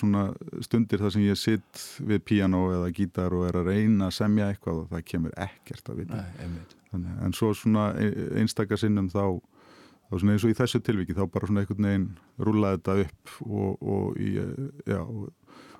stundir 0.65 1.03
þar 1.03 1.13
sem 1.15 1.25
ég 1.25 1.39
sitt 1.39 1.83
við 2.09 2.23
piano 2.27 2.63
eða 2.75 2.89
gítar 2.97 3.35
og 3.37 3.45
er 3.49 3.59
að 3.61 3.69
reyna 3.71 4.09
að 4.09 4.15
semja 4.17 4.49
eitthvað 4.51 4.81
og 4.83 4.89
það 4.93 5.05
kemur 5.11 5.35
ekkert 5.45 5.91
að 5.93 6.01
vita. 6.01 6.23
Þannig, 6.91 7.19
en 7.27 7.35
svo 7.35 7.51
svona 7.57 7.85
e- 7.99 8.27
einstaka 8.41 8.79
sinnum 8.79 9.09
þá, 9.13 9.23
þá 10.09 10.17
svona 10.17 10.35
eins 10.35 10.47
og 10.47 10.53
í 10.53 10.57
þessu 10.57 10.81
tilviki 10.85 11.15
þá 11.17 11.25
bara 11.33 11.49
svona 11.49 11.63
einhvern 11.63 11.89
veginn 11.89 12.09
rúla 12.47 12.75
þetta 12.77 12.97
upp 13.05 13.37
og, 13.45 13.71
og, 13.81 14.19
í, 14.21 14.35
já, 14.87 15.01
og, 15.03 15.31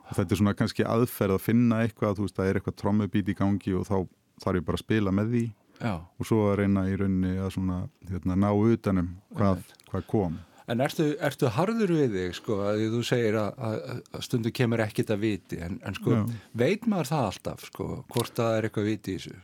og 0.05 0.15
þetta 0.19 0.35
er 0.35 0.41
svona 0.41 0.55
kannski 0.59 0.87
aðferð 0.87 1.37
að 1.39 1.45
finna 1.47 1.83
eitthvað, 1.85 2.17
þú 2.19 2.27
veist, 2.27 2.37
það 2.39 2.51
er 2.51 2.59
eitthvað 2.59 2.79
trommubít 2.83 3.31
í 3.31 3.37
gangi 3.37 3.77
og 3.79 3.87
þá 3.89 3.97
þarf 4.43 4.59
ég 4.59 4.67
bara 4.67 4.81
að 4.81 4.83
spila 4.83 5.15
með 5.15 5.31
því 5.31 5.45
Já, 5.79 5.93
og 5.99 6.27
svo 6.27 6.41
að 6.49 6.59
reyna 6.61 6.85
í 6.87 6.97
rauninni 6.99 7.37
að 7.37 7.55
svona 7.57 7.79
hérna, 8.09 8.37
ná 8.39 8.49
utanum 8.53 9.15
hvað, 9.35 9.63
hvað 9.91 10.05
kom 10.11 10.37
en 10.71 10.81
ertu, 10.81 11.11
ertu 11.21 11.49
harður 11.53 11.93
við 11.93 12.15
þig, 12.15 12.37
sko, 12.39 12.59
að 12.65 12.85
þú 12.95 13.01
segir 13.05 13.37
að, 13.37 13.59
að, 13.67 13.99
stundu 14.25 14.51
kemur 14.55 14.81
ekkit 14.85 15.11
að 15.13 15.21
viti, 15.21 15.59
en, 15.61 15.77
en 15.85 15.97
sko, 15.97 16.15
Já. 16.15 16.23
veit 16.57 16.87
maður 16.89 17.11
það 17.11 17.27
alltaf, 17.29 17.67
sko, 17.69 17.89
hvort 18.13 18.39
það 18.39 18.57
er 18.57 18.67
eitthvað 18.69 18.89
viti 18.89 19.13
í 19.13 19.19
þessu 19.19 19.35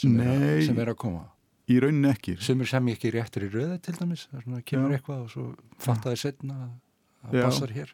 sem, 0.00 0.20
er, 0.22 0.60
sem 0.68 0.78
er 0.84 0.92
að 0.92 1.00
koma? 1.02 1.24
í 1.70 1.78
rauninni 1.82 2.10
ekki 2.10 2.36
Sumir 2.42 2.70
sem 2.70 2.92
ekki 2.92 3.12
réttur 3.14 3.46
í 3.46 3.50
röði 3.52 3.80
til 3.84 3.96
dæmis, 3.98 4.28
er 4.34 4.46
kemur 4.66 4.94
Já. 4.94 5.00
eitthvað 5.00 5.24
og 5.24 5.34
svo 5.34 5.48
fattaði 5.82 6.22
setna 6.24 6.60
að 7.26 7.36
passar 7.40 7.74
hér. 7.74 7.92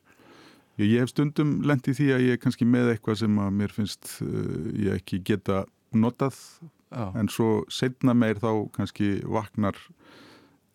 ég, 0.80 0.86
ég 0.86 1.02
hef 1.02 1.12
stundum 1.12 1.58
lent 1.66 1.88
í 1.90 1.96
því 1.96 2.10
að 2.16 2.24
ég 2.26 2.36
er 2.36 2.42
kannski 2.42 2.68
með 2.68 2.94
eitthvað 2.94 3.20
sem 3.24 3.42
að 3.42 3.52
mér 3.60 3.76
finnst 3.76 4.16
uh, 4.24 4.70
ég 4.76 5.00
ekki 5.00 5.22
geta 5.26 5.64
notað 5.96 6.38
Já, 6.96 7.10
en 7.20 7.28
svo 7.28 7.50
setna 7.68 8.14
meir 8.16 8.38
þá 8.40 8.50
kannski 8.72 9.18
vaknar 9.28 9.76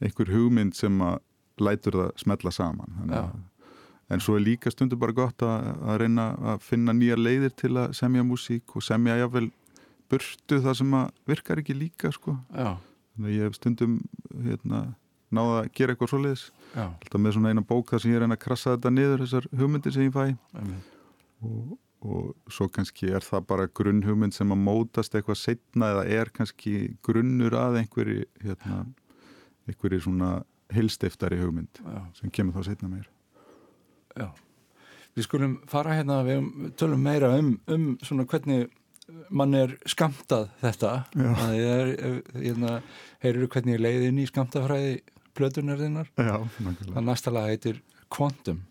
einhver 0.01 0.29
hugmynd 0.29 0.75
sem 0.77 0.99
að 1.01 1.17
lætur 1.61 1.97
það 1.97 2.11
smetla 2.21 2.53
saman. 2.53 2.99
Að, 3.09 3.31
en 4.13 4.23
svo 4.23 4.37
er 4.37 4.45
líka 4.45 4.71
stundum 4.73 5.01
bara 5.01 5.15
gott 5.17 5.41
að, 5.45 5.71
að 5.81 5.99
reyna 6.03 6.27
að 6.53 6.63
finna 6.67 6.93
nýjar 6.97 7.21
leiðir 7.21 7.53
til 7.57 7.73
að 7.79 7.95
semja 7.97 8.25
músík 8.27 8.75
og 8.77 8.85
semja 8.85 9.17
jáfnvel 9.21 9.49
burtu 10.11 10.59
það 10.61 10.79
sem 10.81 10.95
að 10.97 11.11
virkar 11.31 11.61
ekki 11.61 11.77
líka 11.77 12.11
sko. 12.13 12.35
já, 12.51 12.75
þannig 13.15 13.29
að 13.29 13.37
ég 13.37 13.47
hef 13.47 13.59
stundum 13.59 13.99
hérna, 14.45 14.81
náða 15.31 15.61
að 15.61 15.69
gera 15.77 15.95
eitthvað 15.95 16.11
svoleiðis. 16.13 16.47
Já, 16.75 16.85
alltaf 16.87 17.21
með 17.23 17.37
svona 17.37 17.53
eina 17.53 17.63
bók 17.67 17.93
þar 17.93 18.03
sem 18.03 18.13
ég 18.13 18.23
reyna 18.23 18.37
að 18.37 18.43
krassa 18.45 18.75
þetta 18.75 18.93
niður 18.93 19.23
þessar 19.25 19.47
hugmyndir 19.61 19.95
sem 19.95 20.09
ég 20.09 20.15
fæ. 20.15 20.25
Og, 21.41 21.77
og 22.01 22.51
svo 22.51 22.67
kannski 22.73 23.11
er 23.13 23.25
það 23.25 23.45
bara 23.49 23.69
grunnhugmynd 23.79 24.33
sem 24.35 24.51
að 24.53 24.63
mótast 24.65 25.15
eitthvað 25.15 25.39
setna 25.41 25.91
eða 25.93 26.05
er 26.19 26.31
kannski 26.33 26.75
grunnur 27.05 27.55
að 27.57 27.81
einhverju 27.83 28.25
hérna, 28.41 28.83
einhverju 29.69 30.05
svona 30.07 30.31
heilstiftari 30.73 31.39
hugmynd 31.41 31.81
já. 31.83 31.99
sem 32.17 32.33
kemur 32.33 32.57
þá 32.57 32.71
setna 32.71 32.91
meir 32.91 33.09
Já, 34.11 34.27
við 35.15 35.27
skulum 35.27 35.55
fara 35.71 35.95
hérna, 35.95 36.19
við 36.27 36.73
tölum 36.79 37.05
meira 37.05 37.31
um, 37.37 37.53
um 37.71 37.85
svona 38.03 38.25
hvernig 38.27 38.67
mann 39.31 39.55
er 39.55 39.77
skamtað 39.89 40.49
þetta. 40.61 40.91
Það 41.15 41.55
er, 41.59 41.93
hérna, 42.35 42.75
heyrðu 43.23 43.47
hvernig 43.53 43.77
ég 43.77 43.83
leiði 43.85 44.11
inn 44.11 44.21
í 44.23 44.27
skamtafræði 44.29 44.99
nákvæmlega 45.31 46.03
Það 46.91 47.05
næsta 47.07 47.31
lag 47.31 47.47
heitir. 47.47 47.81
Quantum 48.11 48.65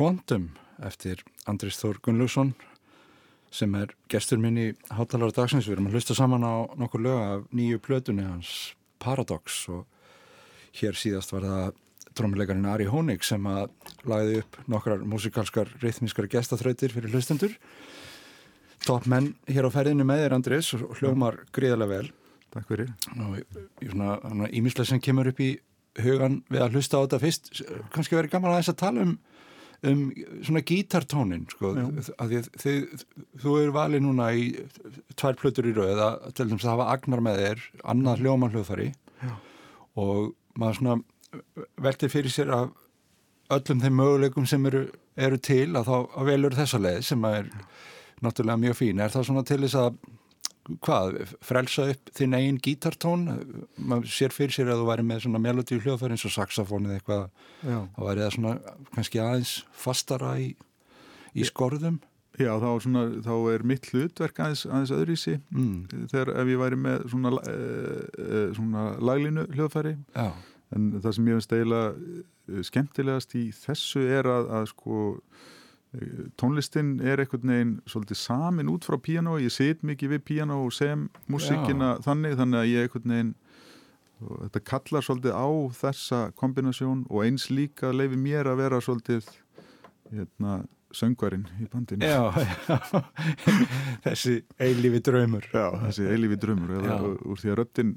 Quantum 0.00 0.46
eftir 0.80 1.18
Andris 1.44 1.76
Þór 1.76 1.98
Gunnlaugsson 2.00 2.54
sem 3.52 3.74
er 3.76 3.90
gestur 4.08 4.38
minn 4.40 4.56
í 4.56 4.70
Hátalara 4.88 5.34
dagsins. 5.36 5.66
Við 5.68 5.74
erum 5.74 5.90
að 5.90 5.98
hlusta 5.98 6.14
saman 6.16 6.46
á 6.48 6.64
nokkur 6.80 7.02
lög 7.04 7.18
af 7.20 7.42
nýju 7.52 7.82
plötunni 7.84 8.24
hans 8.24 8.70
Paradox 8.96 9.58
og 9.68 9.84
hér 10.80 10.96
síðast 10.96 11.34
var 11.34 11.44
það 11.44 11.76
trómuleikarinn 12.16 12.70
Ari 12.72 12.88
Hónig 12.88 13.28
sem 13.28 13.44
að 13.44 13.68
lagði 14.08 14.40
upp 14.40 14.56
nokkrar 14.72 15.04
músikalskar 15.04 15.68
rithmískar 15.84 16.30
gestaþrautir 16.32 16.96
fyrir 16.96 17.12
hlustendur. 17.12 17.52
Topp 18.86 19.04
menn 19.04 19.34
hér 19.52 19.68
á 19.68 19.70
ferðinu 19.76 20.08
með 20.08 20.24
þér 20.24 20.38
Andris 20.38 20.72
og 20.80 20.96
hljómar 21.02 21.42
gríðarlega 21.52 21.98
vel. 21.98 22.14
Takk 22.56 22.72
fyrir. 22.72 22.94
Og 23.20 24.48
ímislega 24.48 24.94
sem 24.94 25.04
kemur 25.04 25.28
upp 25.28 25.44
í 25.44 25.58
hugan 26.00 26.40
við 26.48 26.64
að 26.64 26.78
hlusta 26.78 26.96
á 26.96 27.04
þetta 27.04 27.20
fyrst 27.26 27.52
kannski 27.92 28.16
verið 28.16 28.38
gaman 28.38 28.54
aðeins 28.54 28.72
að 28.72 28.80
tala 28.86 29.04
um 29.04 29.18
um 29.88 30.00
svona 30.44 30.62
gítartónin 30.66 31.46
sko, 31.48 31.72
að 32.20 32.34
þið, 32.34 32.48
þið, 32.60 33.04
þú 33.40 33.54
eru 33.62 33.74
valið 33.76 34.04
núna 34.04 34.26
í 34.36 34.50
tvær 35.16 35.38
plötur 35.40 35.70
í 35.70 35.72
rauð 35.76 36.02
að 36.04 36.26
til 36.36 36.48
dæmis 36.50 36.66
að 36.66 36.74
hafa 36.74 36.88
agnar 36.96 37.24
með 37.24 37.40
þér 37.44 37.64
annað 37.94 38.24
hljóman 38.24 38.52
hljóðfari 38.54 38.90
og 40.00 40.34
maður 40.60 40.80
svona 40.80 40.98
veltir 41.80 42.12
fyrir 42.12 42.34
sér 42.34 42.52
af 42.54 42.70
öllum 43.50 43.82
þeim 43.82 43.96
möguleikum 43.98 44.46
sem 44.46 44.66
eru, 44.70 44.84
eru 45.16 45.38
til 45.42 45.70
að 45.74 45.88
þá 45.88 45.96
að 45.98 46.30
velur 46.30 46.56
þessa 46.58 46.80
leið 46.82 47.00
sem 47.08 47.26
er 47.30 47.50
náttúrulega 48.20 48.62
mjög 48.66 48.76
fín. 48.78 49.00
Er 49.00 49.12
það 49.12 49.26
svona 49.30 49.44
til 49.48 49.60
þess 49.64 49.78
að 49.80 49.96
hvað, 50.84 51.18
frelsa 51.44 51.86
upp 51.92 52.12
þinn 52.16 52.36
eigin 52.38 52.60
gítartón? 52.62 53.24
Maður 53.76 54.12
sér 54.12 54.34
fyrir 54.34 54.54
sér 54.54 54.72
að 54.74 54.82
þú 54.82 54.90
væri 54.90 55.06
með 55.08 55.24
svona 55.24 55.42
melodíu 55.42 55.80
hljóðfæri 55.82 56.16
eins 56.16 56.26
og 56.28 56.34
saxofónið 56.36 56.98
eitthvað. 56.98 57.26
Þá 57.62 58.00
væri 58.04 58.24
það 58.24 58.36
svona 58.36 58.54
kannski 58.94 59.22
aðeins 59.24 59.56
fastara 59.86 60.36
í, 60.42 60.52
í 61.34 61.48
skorðum. 61.48 62.00
Já, 62.40 62.54
þá, 62.62 62.68
svona, 62.84 63.04
þá 63.26 63.34
er 63.52 63.64
mitt 63.68 63.88
hlutverk 63.90 64.38
aðeins, 64.40 64.62
aðeins 64.68 64.94
öðrísi 64.96 65.34
mm. 65.50 66.06
þegar 66.12 66.30
ef 66.40 66.52
ég 66.52 66.60
væri 66.62 66.78
með 66.80 67.06
svona, 67.12 67.32
e, 67.50 68.42
svona 68.56 68.84
laglinu 69.02 69.44
hljóðfæri. 69.50 69.96
Já. 70.14 70.30
en 70.70 70.92
það 71.02 71.14
sem 71.16 71.28
ég 71.28 71.40
finnst 71.40 71.54
eiginlega 71.56 72.62
skemmtilegast 72.70 73.34
í 73.38 73.48
þessu 73.54 74.04
er 74.06 74.28
að, 74.30 74.52
að 74.60 74.68
sko 74.70 75.00
tónlistin 76.38 76.98
er 77.02 77.18
einhvern 77.18 77.50
veginn 77.50 77.76
svolítið 77.90 78.18
samin 78.20 78.70
út 78.70 78.86
frá 78.86 78.94
piano 79.02 79.38
ég 79.42 79.50
sit 79.50 79.80
mikið 79.82 80.14
við 80.14 80.26
piano 80.28 80.60
og 80.64 80.74
sem 80.76 81.08
músikina 81.26 81.96
þannig 82.04 82.36
þannig 82.38 82.60
að 82.60 82.70
ég 82.70 82.86
einhvern 82.86 83.14
veginn 83.14 83.32
þetta 84.20 84.62
kallar 84.70 85.06
svolítið 85.06 85.34
á 85.34 85.48
þessa 85.80 86.20
kombinasjón 86.38 87.06
og 87.08 87.24
eins 87.24 87.48
líka 87.50 87.90
leifi 87.94 88.20
mér 88.20 88.52
að 88.52 88.62
vera 88.62 88.82
svolítið 88.84 89.32
hérna 90.10 90.60
söngvarinn 90.94 91.46
í 91.62 91.66
bandinu. 91.70 92.06
Já, 92.06 92.34
já. 92.34 93.02
þessi 94.06 94.40
eilífi 94.58 95.02
draumur. 95.06 95.46
Já, 95.54 95.68
þessi 95.86 96.08
eilífi 96.10 96.38
draumur. 96.42 96.72
Eða, 96.80 96.96
úr 97.30 97.42
því 97.42 97.52
að 97.52 97.58
röttin 97.60 97.92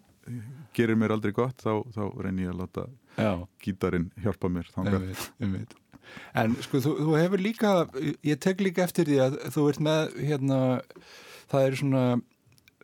gerir 0.77 0.99
mér 0.99 1.15
aldrei 1.15 1.33
gott 1.35 1.61
þá, 1.61 1.81
þá 1.93 2.03
reynir 2.21 2.47
ég 2.47 2.53
að 2.53 2.61
láta 2.63 2.85
gítarin 3.61 4.11
hjálpa 4.23 4.49
mér 4.49 4.69
um 4.77 4.87
veit, 4.93 5.25
um 5.43 5.57
veit 5.57 5.73
En 6.35 6.55
sko 6.65 6.81
þú, 6.83 6.93
þú 7.07 7.15
hefur 7.19 7.41
líka, 7.43 7.73
ég 8.25 8.39
tek 8.43 8.61
líka 8.61 8.83
eftir 8.85 9.09
því 9.09 9.19
að 9.25 9.39
þú 9.55 9.65
ert 9.71 9.81
með 9.87 10.15
hérna, 10.29 10.59
það 11.51 11.67
er 11.67 11.79
svona, 11.79 12.03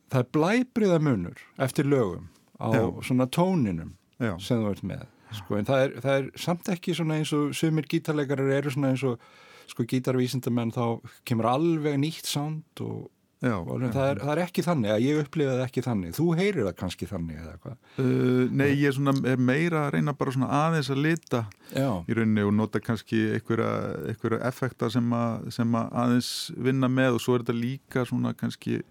það 0.10 0.24
er 0.24 0.32
blæbriða 0.38 1.00
munur 1.06 1.44
eftir 1.68 1.90
lögum 1.90 2.30
á 2.60 2.68
Já. 2.76 2.84
svona 3.08 3.30
tóninum 3.32 3.94
Já. 4.20 4.34
sem 4.44 4.64
þú 4.64 4.74
ert 4.74 4.84
með. 4.84 5.06
Sko 5.38 5.60
en 5.60 5.68
það 5.68 5.84
er, 5.86 5.94
það 6.02 6.16
er 6.18 6.32
samt 6.42 6.70
ekki 6.74 6.96
svona 6.98 7.20
eins 7.20 7.32
og 7.38 7.54
sumir 7.54 7.86
gítarleikarar 7.90 8.50
eru 8.56 8.74
svona 8.74 8.94
eins 8.96 9.04
og 9.06 9.22
sko 9.70 9.86
gítarvísindamenn 9.86 10.74
þá 10.74 10.86
kemur 11.30 11.46
alveg 11.52 12.00
nýtt 12.02 12.26
sánd 12.26 12.82
og 12.82 13.12
Já, 13.40 13.54
það, 13.64 13.84
er, 14.04 14.20
það 14.20 14.32
er 14.34 14.40
ekki 14.44 14.64
þannig 14.66 14.92
að 14.92 15.04
ég 15.06 15.20
upplifa 15.22 15.52
það 15.54 15.62
ekki 15.64 15.82
þannig. 15.86 16.16
Þú 16.18 16.26
heyrir 16.36 16.66
það 16.68 16.74
kannski 16.82 17.08
þannig 17.08 17.38
eða 17.40 17.54
hvað? 17.64 17.78
Uh, 17.96 18.42
Nei, 18.52 18.66
ég 18.74 18.90
er, 18.90 18.96
svona, 18.98 19.14
er 19.32 19.40
meira 19.40 19.86
að 19.86 19.94
reyna 19.96 20.14
bara 20.20 20.34
svona 20.36 20.50
aðeins 20.58 20.90
að 20.92 21.00
lita 21.06 21.40
Já. 21.72 21.88
í 22.04 22.18
rauninni 22.18 22.44
og 22.44 22.52
nota 22.58 22.82
kannski 22.84 23.22
einhverja 23.38 24.42
effekta 24.50 24.90
sem, 24.92 25.08
a, 25.16 25.24
sem 25.56 25.80
að 25.80 25.96
aðeins 26.04 26.32
vinna 26.68 26.92
með 26.92 27.16
og 27.16 27.24
svo 27.24 27.38
er 27.38 27.46
þetta 27.46 27.56
líka 27.62 28.04
svona 28.10 28.36
kannski 28.36 28.82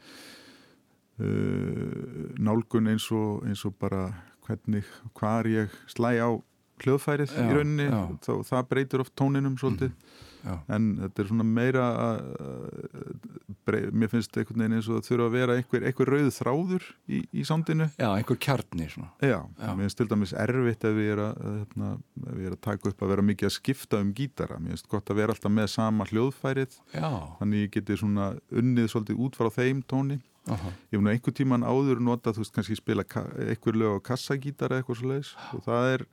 uh, 1.20 2.32
nálgun 2.40 2.88
eins 2.94 3.10
og, 3.12 3.44
eins 3.44 3.66
og 3.68 3.76
bara 3.76 4.06
hvernig, 4.48 4.88
hvar 5.18 5.44
ég 5.52 5.76
slæ 5.92 6.14
á 6.24 6.30
hljóðfærið 6.80 7.36
í 7.36 7.46
rauninni. 7.52 7.90
þá, 8.24 8.32
það 8.48 8.68
breytir 8.72 9.04
oft 9.04 9.12
tóninum 9.18 9.60
svolítið. 9.60 9.92
Mm. 9.92 10.27
Já. 10.44 10.54
en 10.76 10.84
þetta 11.02 11.22
er 11.22 11.28
svona 11.30 11.44
meira 11.44 11.84
brey, 13.66 13.88
mér 13.92 14.10
finnst 14.12 14.36
einhvern 14.38 14.62
veginn 14.62 14.76
eins 14.78 14.88
og 14.88 14.98
það 14.98 15.08
þurfa 15.08 15.26
að 15.28 15.34
vera 15.34 15.56
einhver, 15.58 15.86
einhver 15.88 16.10
rauð 16.14 16.30
þráður 16.38 16.86
í, 17.08 17.20
í 17.32 17.44
sándinu 17.48 17.88
Já, 17.98 18.08
einhver 18.14 18.38
kjarni 18.44 18.88
svona 18.92 19.10
Já, 19.24 19.40
Já. 19.58 19.68
mér 19.74 19.82
finnst 19.84 19.98
til 20.00 20.08
dæmis 20.12 20.34
erfitt 20.44 20.86
ef 20.88 20.96
við 20.98 21.10
erum 21.16 21.28
að, 21.28 21.58
hérna, 21.58 21.90
er 22.38 22.56
að 22.56 22.62
taka 22.68 22.92
upp 22.92 23.04
að 23.04 23.12
vera 23.14 23.26
mikið 23.32 23.50
að 23.50 23.56
skipta 23.58 24.00
um 24.04 24.14
gítara 24.16 24.58
mér 24.62 24.76
finnst 24.76 24.88
gott 24.92 25.12
að 25.12 25.20
vera 25.22 25.36
alltaf 25.36 25.54
með 25.58 25.68
sama 25.74 26.08
hljóðfærið 26.12 26.78
Já. 26.94 27.10
þannig 27.42 27.66
ég 27.66 27.74
geti 27.78 27.98
svona 28.00 28.30
unnið 28.50 28.90
svolítið 28.94 29.22
út 29.26 29.38
frá 29.40 29.50
þeim 29.60 29.84
tóni 29.86 30.20
Uh 30.48 30.54
-huh. 30.56 30.72
ég 30.88 30.96
hef 30.96 31.00
nú 31.04 31.10
einhver 31.12 31.34
tíman 31.36 31.60
áður 31.60 31.98
nota 32.00 32.32
þú 32.32 32.38
veist 32.40 32.54
kannski 32.56 32.76
spila 32.76 33.04
einhver 33.04 33.74
lög 33.76 34.00
á 34.00 34.06
kassagítara 34.08 34.78
eitthvað 34.80 34.96
svo 34.96 35.08
leiðis 35.10 35.34
og 35.52 35.60
það 35.66 35.84
er 35.92 36.04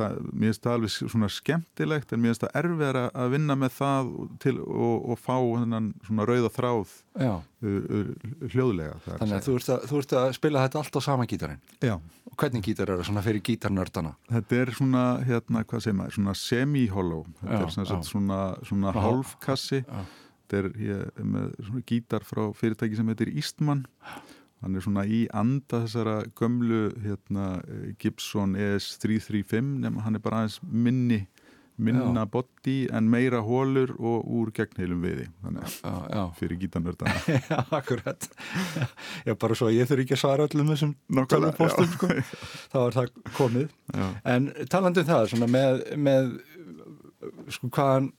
það, 0.00 0.16
mér 0.32 0.50
finnst 0.50 0.64
það 0.64 0.76
alveg 0.76 0.94
svona 0.96 1.30
skemmtilegt 1.32 2.12
en 2.12 2.22
mér 2.22 2.32
finnst 2.32 2.44
það 2.46 2.56
erfið 2.60 2.98
að 3.00 3.34
vinna 3.34 3.56
með 3.60 3.74
það 3.76 4.10
til, 4.42 4.54
og, 4.64 4.96
og 5.12 5.20
fá 5.20 5.36
hennan 5.36 5.90
svona 6.06 6.26
rauða 6.28 6.52
þráð 6.56 6.94
uh, 7.20 7.36
uh, 7.60 8.08
hljóðlega 8.48 8.96
Þannig 9.06 9.36
að 9.36 9.44
þú 9.46 9.58
ert, 9.58 9.70
að 9.74 9.86
þú 9.90 10.00
ert 10.02 10.16
að 10.22 10.32
spila 10.38 10.64
þetta 10.66 10.82
allt 10.82 10.98
á 10.98 11.00
sama 11.04 11.28
gítarin 11.30 11.60
Já. 11.84 11.94
Og 12.30 12.38
Hvernig 12.40 12.64
gítar 12.64 12.88
er 12.88 13.00
það? 13.00 13.06
Svona 13.10 13.24
fyrir 13.26 13.44
gítarnördana? 13.44 14.14
Þetta 14.30 14.58
er 14.62 14.74
svona, 14.76 15.04
hérna, 15.26 15.62
hvað 15.68 15.84
segir 15.84 15.96
maður? 15.98 16.16
Svona 16.16 16.34
semi-hollow. 16.38 17.24
Þetta 17.40 17.56
já, 17.58 17.64
er 17.64 17.72
svona, 17.74 18.02
svona, 18.06 18.40
svona 18.68 18.92
hálfkassi. 18.94 19.80
þetta 19.90 20.60
er 20.60 20.68
ég, 20.84 21.24
með 21.34 21.48
svona 21.66 21.82
gítar 21.90 22.26
frá 22.28 22.44
fyrirtæki 22.56 23.00
sem 23.00 23.10
heitir 23.10 23.32
Eastman 23.34 23.82
hann 24.60 24.76
er 24.76 24.84
svona 24.84 25.06
í 25.08 25.24
anda 25.32 25.84
þessara 25.86 26.16
gömlu 26.38 26.90
hérna, 27.04 27.46
Gibson 28.00 28.56
ES335 28.58 29.76
nema 29.86 30.04
hann 30.06 30.18
er 30.18 30.24
bara 30.24 30.42
aðeins 30.42 30.60
minni 30.64 31.24
minna 31.80 32.26
body 32.28 32.76
en 32.92 33.08
meira 33.10 33.40
hólur 33.44 33.92
og 33.96 34.28
úr 34.28 34.52
gegnheilum 34.54 35.00
viði. 35.04 35.26
Þannig 35.44 35.76
að 35.88 36.34
fyrir 36.38 36.60
gítanörda 36.60 37.14
Já, 37.50 37.58
akkurat. 37.78 38.28
Já, 39.26 39.34
bara 39.40 39.56
svo 39.58 39.70
ég 39.72 39.88
þurfi 39.88 40.06
ekki 40.06 40.18
að 40.18 40.22
svara 40.22 40.46
öllum 40.48 40.72
þessum 40.74 40.94
tölvupostum 41.32 41.90
sko. 41.94 42.12
þá 42.72 42.78
er 42.84 42.96
það 42.98 43.12
komið. 43.38 43.74
Já. 43.96 44.06
en 44.34 44.48
talandu 44.72 45.04
um 45.04 45.10
það 45.10 45.28
svona, 45.34 45.50
með, 45.56 45.84
með 46.08 46.32
sko 47.56 47.72
hvaðan, 47.74 48.12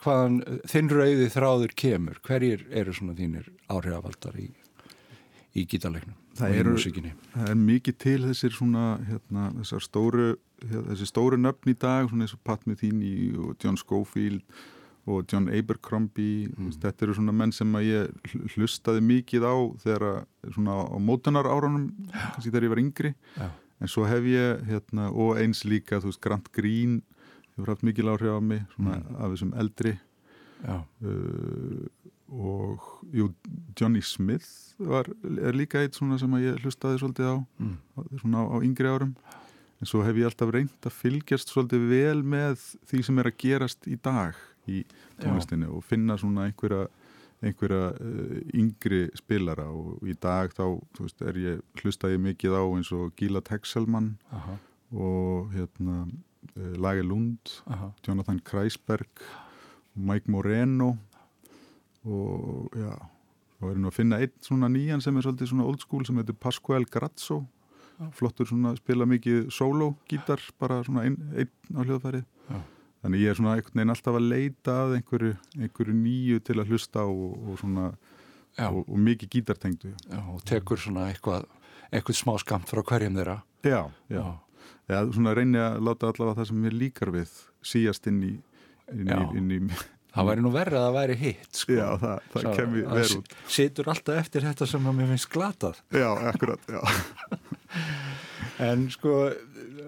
hvaðan 0.00 0.42
þinn 0.70 0.92
rauði 0.92 1.30
þráður 1.32 1.78
kemur 1.84 2.20
hverjir 2.24 2.68
eru 2.72 2.96
svona 2.96 3.16
þínir 3.18 3.50
áhrifavaldar 3.68 4.40
í 4.40 4.50
í 5.54 5.64
gítarleiknum 5.70 6.16
það 6.34 6.54
það 7.34 7.50
er 7.50 7.58
mikið 7.60 7.98
til 8.02 8.20
þessir 8.26 8.54
svona 8.56 8.84
hérna, 9.06 9.48
þessar 9.60 9.84
stóru 9.84 10.28
hérna, 10.64 10.86
þessi 10.90 11.10
stóru 11.10 11.38
nöfn 11.40 11.70
í 11.70 11.76
dag 11.78 12.08
svona 12.10 12.26
eins 12.26 12.34
og 12.36 12.42
Pat 12.46 12.64
Metheny 12.66 13.34
og 13.38 13.54
John 13.62 13.78
Schofield 13.78 14.42
og 15.04 15.26
John 15.28 15.50
Abercrombie 15.52 16.48
mm. 16.48 16.72
þetta 16.80 17.06
eru 17.06 17.16
svona 17.18 17.34
menn 17.36 17.52
sem 17.52 17.74
að 17.76 17.88
ég 17.90 18.30
hlustaði 18.54 19.04
mikið 19.04 19.44
á 19.46 19.54
þegar 19.84 20.06
svona 20.54 20.78
á 20.88 20.96
mótunar 20.98 21.48
árunum 21.50 21.90
kannski 22.12 22.50
þegar 22.50 22.68
ég 22.68 22.74
var 22.74 22.82
yngri 22.82 23.12
Já. 23.36 23.48
en 23.84 23.92
svo 23.92 24.06
hef 24.08 24.30
ég 24.30 24.64
hérna, 24.70 25.10
og 25.12 25.38
eins 25.42 25.64
líka 25.68 26.00
þú 26.00 26.10
veist 26.10 26.24
Grant 26.24 26.50
Green 26.56 27.02
hefur 27.54 27.74
haft 27.74 27.86
mikið 27.86 28.08
láhrif 28.08 28.34
á 28.34 28.40
mig 28.42 28.64
svona 28.74 28.98
mm. 28.98 29.20
af 29.20 29.34
þessum 29.36 29.54
eldri 29.60 29.94
uh, 30.64 31.84
og 32.34 32.82
jú, 33.14 33.28
Johnny 33.78 34.02
Smith 34.02 34.74
var, 34.78 35.08
er 35.22 35.54
líka 35.54 35.82
eitt 35.84 35.94
svona 35.98 36.18
sem 36.18 36.32
ég 36.42 36.58
hlustaði 36.64 37.00
svolítið 37.02 37.30
á 37.30 37.36
mm. 37.38 37.76
svona 38.22 38.42
á, 38.50 38.56
yngri 38.66 38.90
árum 38.90 39.14
en 39.80 39.90
svo 39.90 40.02
hef 40.06 40.18
ég 40.18 40.26
alltaf 40.28 40.50
reynd 40.54 40.88
að 40.88 40.96
fylgjast 40.98 41.52
svolítið 41.52 41.86
vel 41.92 42.24
með 42.26 42.58
því 42.90 43.02
sem 43.06 43.22
er 43.22 43.30
að 43.30 43.38
gerast 43.44 43.86
í 43.86 43.98
dag 44.02 44.38
í 44.66 44.82
tónlistinu 45.22 45.68
Já. 45.68 45.72
og 45.76 45.86
finna 45.86 46.18
svona 46.18 46.48
einhverja 46.48 46.88
einhverja 47.44 47.92
uh, 47.92 48.36
yngri 48.56 49.06
spilara 49.18 49.66
og 49.68 50.04
í 50.08 50.14
dag 50.16 50.54
þá 50.56 50.64
veist, 50.98 51.22
er 51.22 51.40
ég 51.40 51.82
hlustaði 51.82 52.20
mikið 52.30 52.56
á 52.56 52.62
eins 52.64 52.92
og 52.96 53.12
Gila 53.20 53.44
Texelman 53.44 54.14
Aha. 54.34 54.56
og 54.96 55.52
hérna 55.54 56.04
uh, 56.06 56.74
Lage 56.80 57.04
Lund 57.06 57.58
Aha. 57.68 57.92
Jonathan 58.06 58.40
Kreisberg 58.46 59.26
Mike 59.94 60.30
Moreno 60.30 60.94
og 62.04 62.76
já, 62.78 62.92
þá 63.58 63.66
erum 63.70 63.88
að 63.90 63.96
finna 63.96 64.20
einn 64.22 64.34
svona 64.44 64.70
nýjan 64.72 65.02
sem 65.04 65.16
er 65.16 65.26
svolítið 65.26 65.52
svona 65.52 65.66
old 65.68 65.84
school 65.84 66.06
sem 66.06 66.20
heitir 66.20 66.38
Pascual 66.40 66.86
Grazzo. 66.90 67.44
Flottur 68.18 68.48
svona, 68.50 68.72
spila 68.74 69.06
mikið 69.06 69.52
solo 69.54 69.92
gítar, 70.10 70.42
bara 70.58 70.80
svona 70.86 71.04
einn 71.06 71.18
ein 71.38 71.50
á 71.78 71.80
hljóðfæri. 71.84 72.24
Þannig 73.04 73.20
ég 73.22 73.30
er 73.30 73.38
svona 73.38 73.54
einhvern 73.54 73.78
veginn 73.78 73.92
alltaf 73.94 74.16
að 74.18 74.26
leita 74.32 74.74
að 74.86 74.94
einhverju, 74.98 75.34
einhverju 75.60 75.94
nýju 75.98 76.40
til 76.42 76.56
að 76.58 76.72
hlusta 76.72 77.04
og, 77.04 77.34
og 77.44 77.58
svona 77.60 77.90
og, 78.64 78.80
og 78.82 78.96
mikið 79.08 79.30
gítartengdu. 79.36 79.92
Já, 80.08 80.20
og 80.32 80.42
tekur 80.48 80.80
svona 80.80 81.10
eitthvað 81.12 81.46
eitthvað 81.94 82.18
smá 82.18 82.34
skamt 82.42 82.70
frá 82.70 82.82
hverjum 82.82 83.18
þeirra. 83.18 83.36
Já, 83.64 83.80
já, 84.10 84.24
já. 84.90 84.98
svona 85.14 85.34
reyni 85.36 85.60
að 85.62 85.80
láta 85.86 86.10
allavega 86.10 86.40
það 86.40 86.50
sem 86.50 86.62
mér 86.64 86.78
líkar 86.80 87.12
við 87.14 87.34
síast 87.64 88.08
inn 88.10 88.22
í, 88.24 88.32
inn 88.92 89.12
í, 89.12 89.20
inn 89.38 89.52
í 89.54 89.60
Það 90.14 90.28
væri 90.30 90.44
nú 90.44 90.50
verið 90.54 90.78
að 90.78 90.84
það 90.84 90.96
væri 90.98 91.16
hitt 91.18 91.58
sko. 91.58 91.74
Já, 91.74 91.86
það, 92.02 92.26
það 92.32 92.48
kemur 92.58 92.84
verið 92.92 93.14
út. 93.18 93.32
Situr 93.56 93.90
alltaf 93.90 94.20
eftir 94.20 94.46
þetta 94.46 94.68
sem 94.70 94.88
að 94.90 94.98
mér 94.98 95.10
finnst 95.10 95.30
glatað. 95.32 95.80
Já, 95.94 96.08
akkurat, 96.30 96.70
já. 96.70 96.82
En 98.62 98.84
sko 98.86 99.12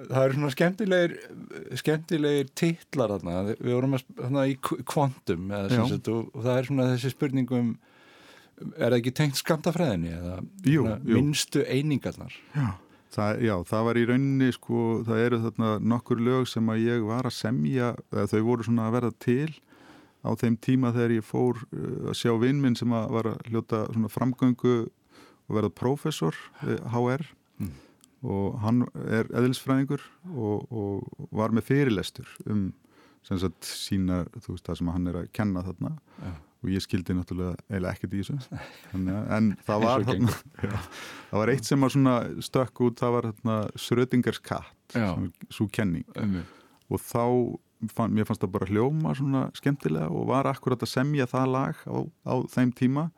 það 0.08 0.24
eru 0.24 0.34
svona 0.34 0.48
skemmtilegir 0.50 1.12
skemmtilegir 1.78 2.48
titlar 2.58 3.12
þarna. 3.14 3.52
Við 3.52 3.76
vorum 3.76 3.94
að 3.94 4.48
í 4.50 4.56
kvantum 4.58 5.52
og, 5.54 6.08
og 6.10 6.40
það 6.40 6.50
er 6.56 6.66
svona 6.66 6.88
þessi 6.90 7.12
spurningum 7.14 7.68
er 8.74 8.88
það 8.88 8.98
ekki 8.98 9.14
tengt 9.20 9.38
skamtafræðinni 9.38 10.16
eða 10.16 10.40
jú, 10.66 10.82
jú. 10.82 11.14
minnstu 11.14 11.62
einingarnar? 11.62 12.34
Já 12.56 12.74
það, 13.16 13.42
já, 13.46 13.54
það 13.70 13.86
var 13.88 13.98
í 13.98 14.04
rauninni 14.10 14.50
sko, 14.54 14.82
það 15.06 15.22
eru 15.24 15.40
þarna 15.44 15.70
nokkur 15.92 16.22
lög 16.22 16.50
sem 16.50 16.72
að 16.72 16.82
ég 16.84 17.06
var 17.06 17.28
að 17.28 17.36
semja, 17.36 17.92
þau 18.12 18.40
voru 18.46 18.66
svona 18.66 18.88
að 18.88 18.96
verða 18.98 19.12
til 19.22 19.48
á 20.26 20.32
þeim 20.38 20.58
tíma 20.62 20.92
þegar 20.96 21.16
ég 21.16 21.26
fór 21.26 21.62
uh, 21.70 22.12
að 22.12 22.18
sjá 22.20 22.32
vinnminn 22.42 22.78
sem 22.78 22.92
að 22.96 23.10
var 23.16 23.30
að 23.32 23.50
hljóta 23.50 23.82
svona 23.92 24.12
framgöngu 24.12 24.76
og 25.46 25.54
verða 25.54 25.74
professor 25.78 26.38
HR 26.62 27.22
mm. 27.62 27.74
og 28.26 28.58
hann 28.64 28.82
er 29.06 29.30
eðlisfræðingur 29.30 30.02
og, 30.34 30.66
og 30.70 31.30
var 31.30 31.54
með 31.54 31.70
fyrirlestur 31.70 32.34
um 32.50 32.72
sagt, 33.26 33.66
sína, 33.66 34.24
þú 34.38 34.54
veist 34.54 34.68
það 34.68 34.80
sem 34.80 34.90
hann 34.94 35.10
er 35.10 35.22
að 35.22 35.30
kenna 35.34 35.64
þarna. 35.66 35.96
Ja. 36.22 36.34
og 36.64 36.70
ég 36.72 36.82
skildi 36.82 37.14
náttúrulega 37.14 37.54
eiginlega 37.68 37.92
ekkert 37.92 38.14
í 38.16 38.20
þessu. 38.24 38.60
En 38.96 39.50
það 39.66 39.82
var 39.86 40.06
þarna, 40.06 40.36
já, 40.64 40.76
það 41.30 41.42
var 41.42 41.52
eitt 41.52 41.68
sem 41.68 41.86
var 41.86 41.96
stökk 42.46 42.82
út, 42.86 43.02
það 43.02 43.16
var 43.16 43.28
Srödingers 43.78 44.40
katt 44.42 44.96
svo 45.50 45.68
kenning. 45.72 46.06
Um. 46.16 46.40
og 46.86 47.02
þá 47.02 47.24
fann, 47.92 48.14
mér 48.14 48.28
fannst 48.28 48.44
það 48.44 48.54
bara 48.54 48.68
hljóma 48.70 49.14
svona 49.16 49.42
skemmtilega 49.56 50.08
og 50.12 50.30
var 50.30 50.48
akkurat 50.50 50.82
að 50.82 50.92
semja 50.92 51.26
það 51.30 51.50
lag 51.54 51.82
á, 51.88 51.96
á 52.26 52.34
þeim 52.52 52.72
tíma 52.76 53.08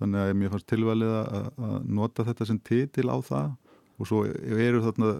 þannig 0.00 0.22
að 0.22 0.32
mér 0.40 0.52
fannst 0.54 0.68
tilvalið 0.72 1.14
að, 1.20 1.46
að 1.68 1.76
nota 1.98 2.26
þetta 2.26 2.48
sem 2.50 2.58
titil 2.66 3.08
á 3.08 3.18
það 3.24 3.54
og 3.96 4.10
svo 4.10 4.24
eru 4.28 4.82
þarna 4.84 5.12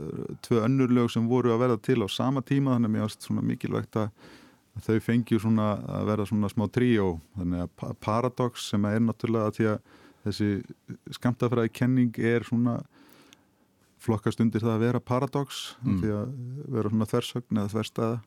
tvö 0.44 0.64
önnur 0.66 0.90
lög 0.92 1.12
sem 1.14 1.28
voru 1.30 1.54
að 1.54 1.62
verða 1.64 1.78
til 1.88 2.02
á 2.04 2.08
sama 2.12 2.42
tíma 2.44 2.74
þannig 2.74 2.90
að 2.90 2.96
mér 2.96 3.06
fannst 3.06 3.28
svona 3.28 3.46
mikilvægt 3.46 4.00
að, 4.02 4.10
þau 4.84 4.98
fengjur 5.00 5.40
svona 5.46 5.70
að 5.88 6.10
verða 6.10 6.28
svona 6.28 6.50
smá 6.52 6.66
tríó 6.68 7.14
þannig 7.38 7.64
að 7.64 7.94
Paradox 8.04 8.68
sem 8.72 8.90
er 8.90 9.00
náttúrulega 9.00 9.48
að 9.48 9.56
því 9.56 9.70
að 9.72 9.94
þessi 10.26 11.16
skamtafræði 11.16 11.72
kenning 11.72 12.18
er 12.18 12.44
svona 12.44 12.80
flokkast 14.02 14.42
undir 14.42 14.64
það 14.64 14.74
að 14.74 14.84
vera 14.84 15.02
paradox 15.02 15.62
mm. 15.82 16.00
því 16.00 16.14
að 16.14 16.32
vera 16.76 16.92
svona 16.92 17.08
þversögn 17.10 17.60
eða 17.60 17.72
þverstaða. 17.74 18.18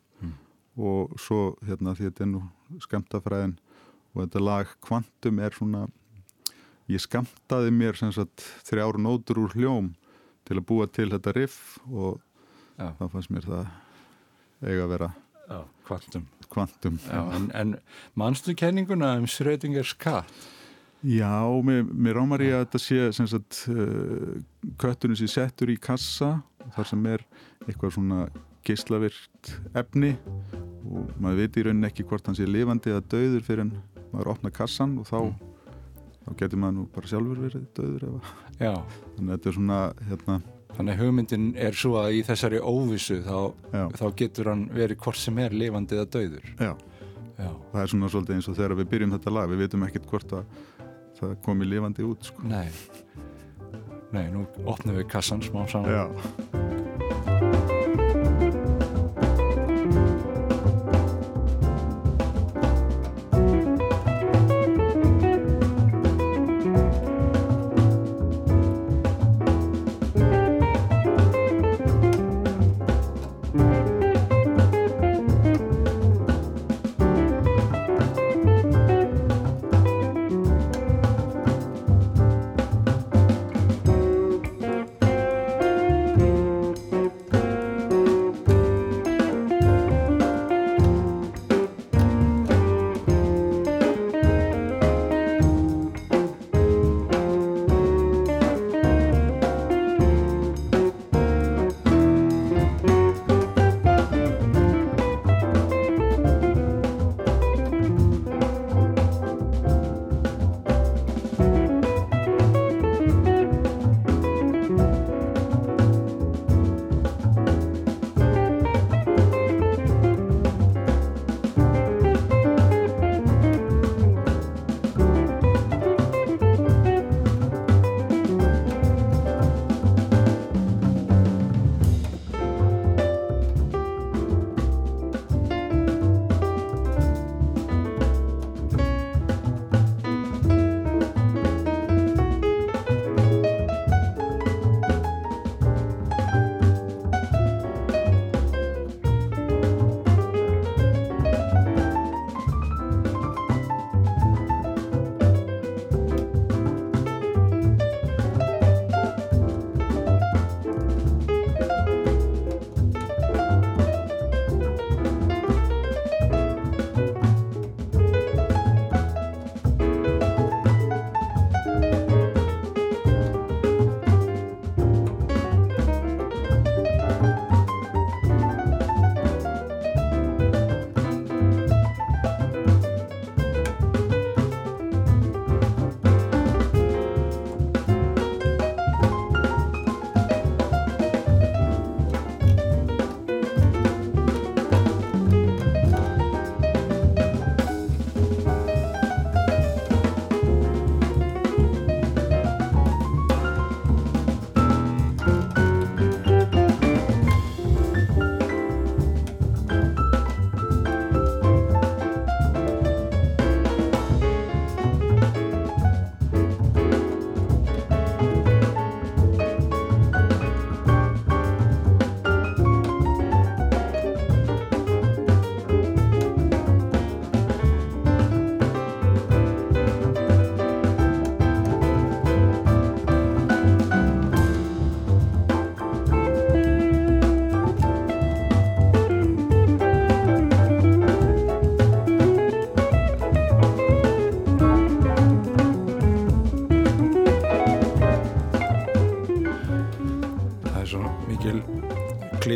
Og 0.79 1.15
svo 1.19 1.53
hérna 1.67 1.95
því 1.97 2.09
þetta 2.09 2.25
er 2.25 2.31
nú 2.31 2.43
skamtafræðin 2.85 3.55
og 4.13 4.21
þetta 4.23 4.43
lag 4.43 4.75
Quantum 4.85 5.41
er 5.43 5.55
svona 5.55 5.85
ég 6.89 7.03
skamtaði 7.03 7.73
mér 7.75 7.99
sem 7.99 8.13
sagt 8.15 8.45
þrjáru 8.67 9.01
nótur 9.03 9.43
úr 9.43 9.55
hljóm 9.57 9.93
til 10.47 10.57
að 10.57 10.67
búa 10.71 10.87
til 10.89 11.09
þetta 11.11 11.35
riff 11.35 11.77
og 11.89 12.21
Já. 12.79 12.93
þá 12.97 13.05
fannst 13.11 13.33
mér 13.33 13.49
það 13.49 13.73
eiga 14.63 14.85
að 14.85 14.93
vera 14.95 15.09
Já, 15.49 15.63
Quantum, 15.87 16.25
Quantum. 16.49 16.99
Já, 17.09 17.21
en, 17.33 17.49
en 17.57 17.75
mannstu 18.13 18.53
kenninguna 18.53 19.15
um 19.17 19.25
Schrödingers 19.25 19.95
katt? 19.97 20.29
Já, 21.01 21.47
mér, 21.63 21.87
mér 21.89 22.19
rámar 22.19 22.43
ég 22.43 22.53
að 22.53 22.65
þetta 22.65 22.81
sé 22.83 23.07
sem 23.15 23.27
sagt 23.31 23.63
uh, 23.71 24.35
köttunum 24.81 25.17
sem 25.17 25.31
settur 25.31 25.71
í 25.71 25.77
kassa 25.81 26.41
þar 26.75 26.89
sem 26.91 27.05
er 27.09 27.23
eitthvað 27.65 27.95
svona 27.95 28.27
geyslavirt 28.69 29.53
efni 29.77 30.13
og 30.89 31.09
maður 31.21 31.41
veit 31.43 31.57
í 31.57 31.65
rauninni 31.65 31.89
ekki 31.89 32.05
hvort 32.09 32.29
hann 32.29 32.37
sé 32.37 32.47
lifandi 32.47 32.93
eða 32.93 33.05
döður 33.11 33.45
fyrir 33.45 33.65
en 33.65 33.73
maður 34.13 34.31
opna 34.35 34.51
kassan 34.53 34.97
og 35.01 35.09
þá, 35.09 35.17
mm. 35.19 36.13
þá 36.25 36.31
getur 36.43 36.61
maður 36.63 36.77
nú 36.77 36.85
bara 36.95 37.11
sjálfur 37.11 37.43
verið 37.47 37.67
döður 37.77 38.07
eða 38.09 38.21
þannig 38.61 39.25
að 39.25 39.35
þetta 39.35 39.51
er 39.51 39.59
svona 39.59 39.81
hérna 40.11 40.39
Þannig 40.69 40.93
að 40.93 40.99
hugmyndin 41.01 41.45
er 41.57 41.75
svo 41.75 41.95
að 41.97 42.15
í 42.15 42.19
þessari 42.27 42.59
óvissu 42.61 43.15
þá, 43.25 43.37
þá 43.97 44.03
getur 44.21 44.51
hann 44.51 44.67
verið 44.71 44.99
hvort 45.01 45.19
sem 45.19 45.41
er 45.41 45.55
lifandi 45.57 45.97
eða 45.97 46.11
döður 46.13 46.45
Já, 46.53 46.71
Já. 47.41 47.49
það 47.73 47.81
er 47.81 47.91
svona 47.95 48.11
svolítið 48.13 48.37
eins 48.37 48.51
og 48.51 48.59
þegar 48.59 48.77
við 48.79 48.91
byrjum 48.93 49.15
þetta 49.17 49.33
lag 49.33 49.49
við 49.49 49.63
veitum 49.65 49.87
ekkert 49.89 50.09
hvort 50.13 50.37
að 50.39 50.55
það 51.19 51.35
komi 51.43 51.67
lifandi 51.67 52.05
út 52.07 52.31
sko. 52.31 52.47
Nei. 52.47 52.69
Nei, 54.15 54.25
nú 54.33 54.47
opnum 54.63 54.97
við 55.01 55.09
kassan 55.11 55.43
smá 55.43 55.65
saman. 55.69 55.91
Já 55.91 56.68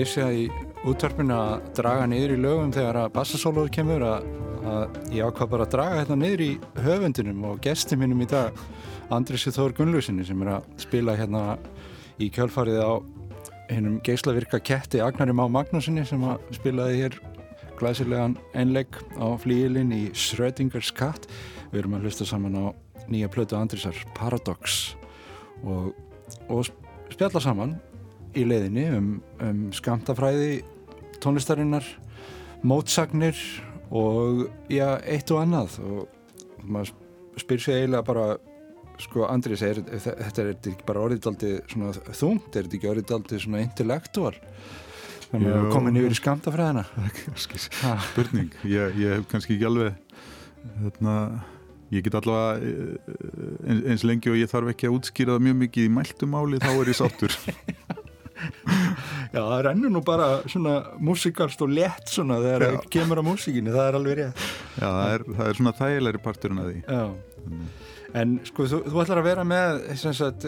klísja 0.04 0.26
í 0.36 0.48
útvarpinu 0.84 1.32
að 1.32 1.68
draga 1.78 2.08
niður 2.12 2.34
í 2.36 2.40
lögum 2.44 2.72
þegar 2.76 2.98
að 3.06 3.12
bassasóluður 3.16 3.70
kemur 3.72 4.04
að, 4.04 4.26
að 4.68 4.98
ég 5.16 5.30
ákvað 5.30 5.52
bara 5.54 5.64
að 5.64 5.72
draga 5.78 6.00
hérna 6.02 6.18
niður 6.20 6.42
í 6.44 6.48
höfundinum 6.84 7.46
og 7.48 7.62
gesti 7.64 7.96
mínum 7.96 8.24
í 8.26 8.28
dag 8.28 8.58
Andrisi 9.16 9.54
Þór 9.56 9.76
Gunnlausinni 9.78 10.26
sem 10.28 10.42
er 10.44 10.50
að 10.58 10.66
spila 10.84 11.16
hérna 11.16 11.44
í 12.20 12.28
kjölfarið 12.36 12.82
á 12.84 12.92
hennum 13.70 14.02
geislavirka 14.04 14.60
ketti 14.60 15.00
Agnari 15.06 15.38
Má 15.40 15.46
Magnúsinni 15.48 16.04
sem 16.10 16.28
að 16.28 16.44
spilaði 16.60 17.00
hér 17.06 17.18
glæsilegan 17.80 18.36
einlegg 18.52 19.00
á 19.24 19.40
flíilinn 19.40 19.96
í 19.96 20.04
Schrödingers 20.12 20.92
katt 21.00 21.30
við 21.72 21.86
erum 21.86 21.96
að 21.96 22.10
hlusta 22.10 22.28
saman 22.28 22.60
á 22.60 22.66
nýja 23.08 23.32
plötu 23.32 23.56
Andrisar 23.56 23.96
Paradox 24.20 24.98
og, 25.64 25.94
og 26.52 26.68
spjalla 27.14 27.40
saman 27.40 27.78
í 28.36 28.46
leiðinni 28.48 28.88
um, 28.98 29.12
um 29.44 29.62
skamtafræði 29.76 30.64
tónlistarinnar 31.24 31.86
mótsagnir 32.64 33.38
og 33.94 34.48
já, 34.72 34.98
eitt 35.04 35.32
og 35.34 35.44
annað. 35.44 35.78
Og 35.84 36.64
maður 36.64 36.94
spyr 37.42 37.62
sér 37.62 37.82
eiginlega 37.82 38.08
bara 38.08 38.28
sko 39.02 39.26
Andrið 39.28 39.60
segir 39.60 39.82
þetta 39.90 40.44
er 40.44 40.52
ekki 40.54 40.88
bara 40.88 41.04
orðidaldi 41.08 41.56
svona 41.72 41.94
þungt, 42.14 42.54
er 42.54 42.68
þetta 42.68 42.80
ekki 42.80 42.92
orðidaldi 42.92 43.40
svona 43.42 43.64
intellektual? 43.64 44.36
Þannig 45.32 45.50
að 45.50 45.72
komin 45.74 45.98
yfir 45.98 46.14
í 46.14 46.20
skamtafræðina 46.20 46.84
spurning, 48.12 48.54
ég, 48.70 49.00
ég 49.02 49.18
hef 49.18 49.26
kannski 49.32 49.58
ekki 49.58 49.66
alveg 49.66 49.98
þarna 50.84 51.16
ég 51.94 52.06
get 52.06 52.18
allavega 52.18 52.62
eins, 53.66 53.82
eins 53.82 54.06
lengi 54.06 54.32
og 54.32 54.38
ég 54.38 54.52
þarf 54.52 54.72
ekki 54.74 54.90
að 54.90 55.00
útskýra 55.00 55.36
það 55.36 55.46
mjög 55.48 55.60
mikið 55.64 55.90
í 55.90 55.94
mæltumáli 55.98 56.62
þá 56.62 56.72
er 56.76 56.94
ég 56.94 57.00
sáttur 57.02 57.38
Já, 59.34 59.40
það 59.42 59.62
rennur 59.68 59.94
nú 59.94 60.02
bara 60.06 60.28
svona 60.46 60.76
músikalst 61.02 61.62
og 61.66 61.72
lett 61.74 62.12
svona 62.12 62.40
þegar 62.44 62.66
það 62.68 62.90
kemur 62.94 63.22
á 63.22 63.24
músikinni, 63.26 63.74
það 63.74 63.88
er 63.90 64.00
alveg 64.00 64.20
rétt. 64.20 64.44
Já, 64.78 64.88
það 64.88 65.14
er, 65.14 65.26
það 65.38 65.48
er 65.48 65.60
svona 65.62 65.76
þægilegri 65.80 66.24
parturinn 66.28 66.64
að 66.64 66.72
því. 66.72 66.84
Já, 66.88 67.04
en 68.24 68.36
sko 68.46 68.68
þú, 68.70 68.82
þú 68.90 69.00
ætlar 69.04 69.22
að 69.24 69.30
vera 69.32 69.46
með 69.48 69.80
sagt, 70.04 70.46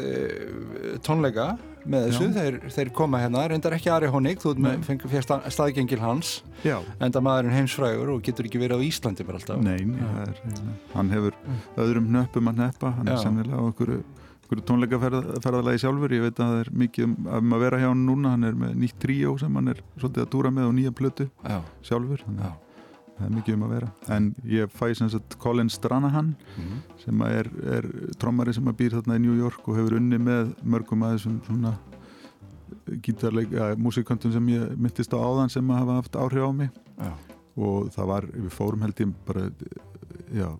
tónleika 1.05 1.47
með 1.85 2.07
þessu, 2.09 2.27
þeir, 2.33 2.57
þeir 2.73 2.91
koma 2.97 3.21
hérna. 3.21 3.45
Reyndar 3.49 3.75
ekki 3.77 3.91
Ari 3.93 4.09
Honig, 4.13 4.39
þú 4.41 4.53
fengið 4.85 5.13
fjast 5.13 5.33
staðgengil 5.53 6.01
hans, 6.01 6.35
Já. 6.65 6.79
enda 7.03 7.21
maðurinn 7.25 7.55
heimsfrægur 7.59 8.15
og 8.15 8.23
getur 8.25 8.49
ekki 8.49 8.61
verið 8.61 8.81
á 8.81 8.85
Íslandi 8.87 9.25
bara 9.27 9.41
alltaf. 9.41 9.61
Nei, 9.65 9.79
er, 10.25 10.35
hann 10.95 11.13
hefur 11.13 11.37
öðrum 11.81 12.09
nöppum 12.13 12.53
að 12.53 12.63
neppa, 12.65 12.93
hann 12.97 13.09
Já. 13.09 13.17
er 13.17 13.25
sennilega 13.25 13.61
á 13.61 13.65
okkur 14.55 14.65
tónleikaferðalagi 14.69 15.81
sjálfur 15.81 16.13
ég 16.15 16.23
veit 16.25 16.39
að 16.39 16.51
það 16.51 16.59
er 16.63 16.69
mikið 16.81 17.07
um, 17.07 17.15
um 17.37 17.55
að 17.55 17.63
vera 17.65 17.79
hjá 17.81 17.87
hann 17.89 18.03
núna 18.07 18.35
hann 18.35 18.47
er 18.47 18.59
með 18.59 18.75
nýtt 18.83 18.99
tríó 19.01 19.33
sem 19.39 19.55
hann 19.55 19.73
er 19.73 19.81
svolítið 19.97 20.23
að 20.23 20.29
túra 20.35 20.51
með 20.53 20.69
og 20.69 20.75
nýja 20.77 20.93
plötu 20.95 21.27
Já. 21.43 21.57
sjálfur 21.85 22.23
þannig 22.25 22.45
að 22.45 22.61
það 23.15 23.25
er 23.27 23.33
mikið 23.35 23.55
um 23.55 23.65
að 23.65 23.73
vera 23.75 23.89
en 24.15 24.29
ég 24.51 24.75
fæ 24.75 24.85
sem 24.99 25.09
sagt 25.11 25.37
Colin 25.39 25.69
Stranahan 25.71 26.33
mm 26.35 26.63
-hmm. 26.63 26.79
sem 27.03 27.21
er, 27.21 27.49
er 27.77 27.89
trommari 28.19 28.53
sem 28.53 28.67
að 28.67 28.77
býr 28.79 28.95
þarna 28.97 29.15
í 29.15 29.23
New 29.25 29.35
York 29.37 29.67
og 29.67 29.77
hefur 29.77 29.97
unni 29.99 30.17
með 30.17 30.55
mörgum 30.63 31.03
að 31.03 31.15
þessum 31.15 31.41
svona 31.45 31.75
gítarleika, 33.01 33.75
músikantum 33.77 34.31
sem 34.31 34.47
ég 34.49 34.77
myndist 34.77 35.13
á 35.13 35.17
áðan 35.17 35.49
sem 35.49 35.69
hafa 35.69 35.95
haft 35.95 36.15
áhrif 36.15 36.43
á 36.43 36.51
mig 36.51 36.69
Já. 36.99 37.13
og 37.55 37.89
það 37.91 38.05
var, 38.05 38.23
við 38.25 38.51
fórum 38.51 38.81
held 38.81 38.99
ég 38.99 39.13
bara 39.25 39.49
já 40.33 40.59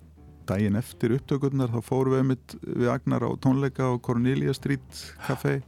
daginn 0.50 0.78
eftir 0.80 1.16
upptökurnar 1.18 1.72
þá 1.74 1.80
fórum 1.86 2.16
við 2.16 2.22
einmitt 2.24 2.56
við 2.64 2.90
Agnar 2.94 3.26
á 3.26 3.30
tónleika 3.42 3.90
á 3.90 3.94
Cornelia 4.04 4.54
Street 4.56 5.02
Café 5.26 5.60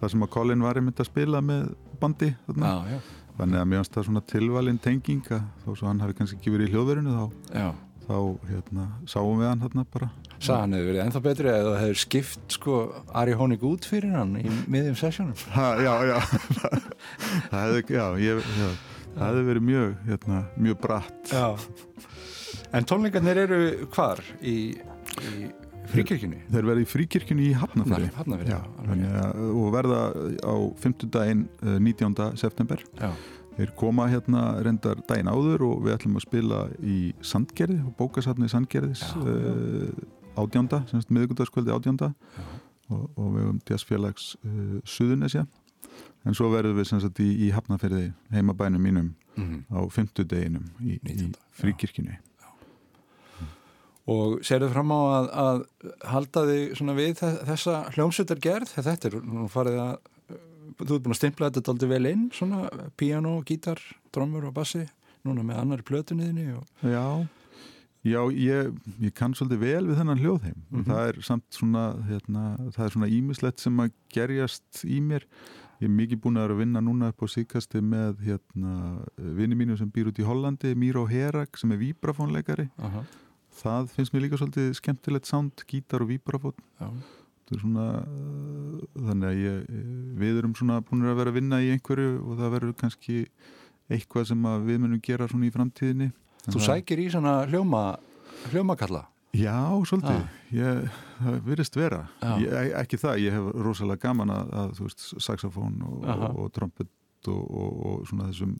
þar 0.00 0.12
sem 0.12 0.24
að 0.26 0.32
Colin 0.34 0.64
var 0.64 0.80
einmitt 0.80 1.02
að 1.02 1.10
spila 1.10 1.42
með 1.44 1.72
bandi 2.00 2.30
þarna. 2.46 2.74
Ja, 2.90 3.00
þannig 3.38 3.60
að 3.60 3.70
mér 3.70 3.82
finnst 3.82 3.96
það 3.96 4.06
svona 4.08 4.24
tilvalin 4.34 4.78
tenging 4.82 5.24
þó 5.28 5.72
svo 5.72 5.88
hann 5.88 6.04
hafi 6.04 6.16
kannski 6.18 6.38
ekki 6.38 6.54
verið 6.54 6.70
í 6.70 6.74
hljóðverðinu 6.74 7.16
þá, 7.18 7.66
þá 8.06 8.16
hérna, 8.50 8.86
sáum 9.10 9.42
við 9.42 9.50
hann 9.50 9.64
þarna 9.66 9.86
bara. 9.94 10.10
Sá 10.38 10.52
hann 10.60 10.76
hefur 10.76 10.90
verið 10.90 11.04
ennþá 11.04 11.22
betri 11.24 11.52
eða 11.52 11.68
það 11.74 11.84
hefur 11.84 12.02
skipt 12.04 12.56
sko 12.58 12.80
Ari 13.16 13.36
Hónig 13.38 13.62
út 13.66 13.86
fyrir 13.88 14.16
hann 14.16 14.34
í 14.40 14.44
miðjum 14.70 14.98
sessjónum 14.98 15.46
ha, 15.54 15.68
Já, 15.80 15.94
já. 16.10 16.18
Það 17.54 17.78
já, 17.94 18.04
já, 18.20 18.34
hefði 19.14 19.46
verið 19.46 19.64
mjög 19.70 19.94
hérna, 20.08 20.42
mjög 20.58 20.82
bratt. 20.82 21.32
Já 21.32 21.46
En 22.74 22.86
tónleikarnir 22.88 23.38
eru 23.44 23.60
hvar 23.94 24.18
í, 24.42 24.74
í 24.74 25.34
fríkirkjunni? 25.92 26.40
Þeir 26.50 26.66
verða 26.66 26.82
í 26.82 26.88
fríkirkjunni 26.90 27.46
í 27.46 27.54
Hafnafjörði 27.54 28.10
Hafnafjörði, 28.16 28.56
já, 28.56 29.20
og 29.46 29.68
verða 29.74 30.00
á 30.42 30.54
5. 30.82 31.06
daginn 31.14 31.46
19. 31.62 32.16
september 32.40 32.82
já. 32.98 33.12
Þeir 33.54 33.70
koma 33.78 34.08
hérna 34.10 34.42
reyndar 34.66 34.98
daginn 35.06 35.30
áður 35.30 35.68
og 35.68 35.84
við 35.84 35.94
ætlum 35.94 36.18
að 36.18 36.26
spila 36.26 36.64
í 36.82 36.98
Sandgerði 37.22 37.94
bókasafni 38.00 38.50
Sandgerðis 38.50 39.04
uh, 39.22 39.92
ádjánda, 40.34 40.82
semst 40.90 41.12
miðugundagskvöldi 41.14 41.70
ádjánda 41.70 42.10
og, 42.90 43.04
og 43.14 43.28
við 43.36 43.44
höfum 43.44 43.62
jazzfélags 43.70 44.32
uh, 44.42 44.80
Suðunesja 44.82 45.46
en 46.26 46.34
svo 46.34 46.50
verðum 46.50 46.80
við 46.80 46.90
semst 46.90 47.22
í, 47.22 47.30
í 47.46 47.54
Hafnafjörði 47.54 48.08
heimabænum 48.34 48.82
mínum 48.82 49.14
mm 49.36 49.44
-hmm. 49.44 49.64
á 49.70 49.80
5. 49.86 50.24
deginum 50.26 50.66
í, 50.82 50.98
í 50.98 51.30
fríkirkjunni 51.54 52.18
og 54.10 54.40
serðu 54.44 54.70
fram 54.72 54.90
á 54.92 55.00
að, 55.00 55.28
að 55.44 55.62
halda 56.12 56.42
þig 56.48 56.82
við 56.98 57.22
þessa 57.22 57.76
hljómsveitar 57.94 58.42
gerð 58.42 58.74
þetta 58.76 59.08
er 59.08 59.16
nú 59.24 59.46
farið 59.52 59.80
að 59.80 59.94
þú 60.80 60.90
ert 60.96 61.06
búin 61.06 61.14
að 61.14 61.20
stimpla 61.20 61.50
þetta 61.54 61.72
aldrei 61.72 61.90
vel 61.94 62.10
inn 62.10 62.26
svona 62.34 62.66
piano, 63.00 63.38
gítar, 63.46 63.80
drömmur 64.14 64.50
og 64.50 64.54
bassi 64.56 64.84
núna 65.24 65.44
með 65.46 65.62
annari 65.62 65.86
plötunniðinni 65.88 66.46
og... 66.58 66.68
Já, 66.84 67.24
já 68.04 68.20
ég, 68.36 68.78
ég 69.00 69.16
kann 69.16 69.36
svolítið 69.36 69.64
vel 69.64 69.82
við 69.88 70.00
þennan 70.02 70.20
hljóðheim 70.20 70.56
mm 70.60 70.78
-hmm. 70.78 70.86
það 70.90 71.08
er 71.08 71.20
samt 71.30 71.46
svona 71.50 71.84
hérna, 72.10 72.44
það 72.76 72.86
er 72.86 72.96
svona 72.96 73.12
ímislegt 73.18 73.60
sem 73.60 73.80
að 73.80 73.92
gerjast 74.12 74.84
í 74.84 75.00
mér. 75.00 75.24
Ég 75.80 75.88
er 75.88 75.96
mikið 75.96 76.20
búin 76.22 76.36
að 76.38 76.56
vinna 76.56 76.80
núna 76.80 77.08
upp 77.08 77.22
á 77.24 77.26
síkasti 77.28 77.80
með 77.80 78.20
hérna, 78.24 79.02
vinni 79.16 79.56
mínu 79.56 79.76
sem 79.76 79.90
býr 79.90 80.08
út 80.08 80.18
í 80.18 80.24
Hollandi 80.24 80.74
Míró 80.74 81.08
Herag 81.08 81.56
sem 81.56 81.72
er 81.72 81.78
víbrafónleikari. 81.78 82.68
Uh 82.78 82.84
-huh 82.84 83.23
það 83.58 83.92
finnst 83.94 84.14
mér 84.14 84.26
líka 84.26 84.40
svolítið 84.40 84.72
skemmtilegt 84.80 85.30
sound, 85.30 85.66
gítar 85.70 86.04
og 86.04 86.10
svona 87.60 87.86
uh, 88.00 88.84
þannig 88.96 89.26
að 89.28 89.40
ég, 89.42 89.64
við 90.16 90.38
erum 90.40 90.54
svona 90.56 90.80
búin 90.80 91.04
að 91.04 91.18
vera 91.20 91.32
að 91.32 91.38
vinna 91.38 91.60
í 91.60 91.70
einhverju 91.74 92.14
og 92.22 92.38
það 92.40 92.54
verður 92.56 92.76
kannski 92.80 93.16
eitthvað 93.92 94.30
sem 94.30 94.46
við 94.64 94.78
munum 94.80 95.02
gera 95.04 95.28
svona 95.28 95.50
í 95.50 95.52
framtíðinni. 95.52 96.08
Þú 96.48 96.62
sækir 96.64 97.02
í 97.04 97.10
svona 97.12 97.42
hljóma 97.50 97.82
hljómakalla? 98.52 99.04
Já, 99.34 99.82
svolítið. 99.88 100.20
Ah. 100.22 100.34
ég, 100.54 100.98
það 101.18 101.38
virðist 101.48 101.76
vera. 101.76 102.00
Ég, 102.38 102.52
ekki 102.78 103.00
það, 103.02 103.20
ég 103.24 103.34
hef 103.34 103.48
rosalega 103.66 104.06
gaman 104.06 104.30
að, 104.30 104.52
að 104.60 104.74
þú 104.78 104.86
veist, 104.86 105.06
saxofón 105.26 105.80
og, 105.88 105.96
og, 106.14 106.24
og 106.44 106.52
trompet 106.54 107.30
og, 107.32 107.42
og 107.50 108.04
svona 108.08 108.28
þessum 108.30 108.54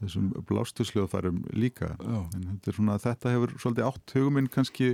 þessum 0.00 0.32
blástusljóðfærum 0.48 1.44
líka. 1.56 1.94
Já. 2.00 2.18
en 2.36 2.48
þetta, 2.50 2.74
svona, 2.76 2.98
þetta 3.02 3.32
hefur 3.34 3.54
svolítið 3.62 3.88
átt 3.88 4.16
huguminn 4.16 4.50
kannski 4.52 4.90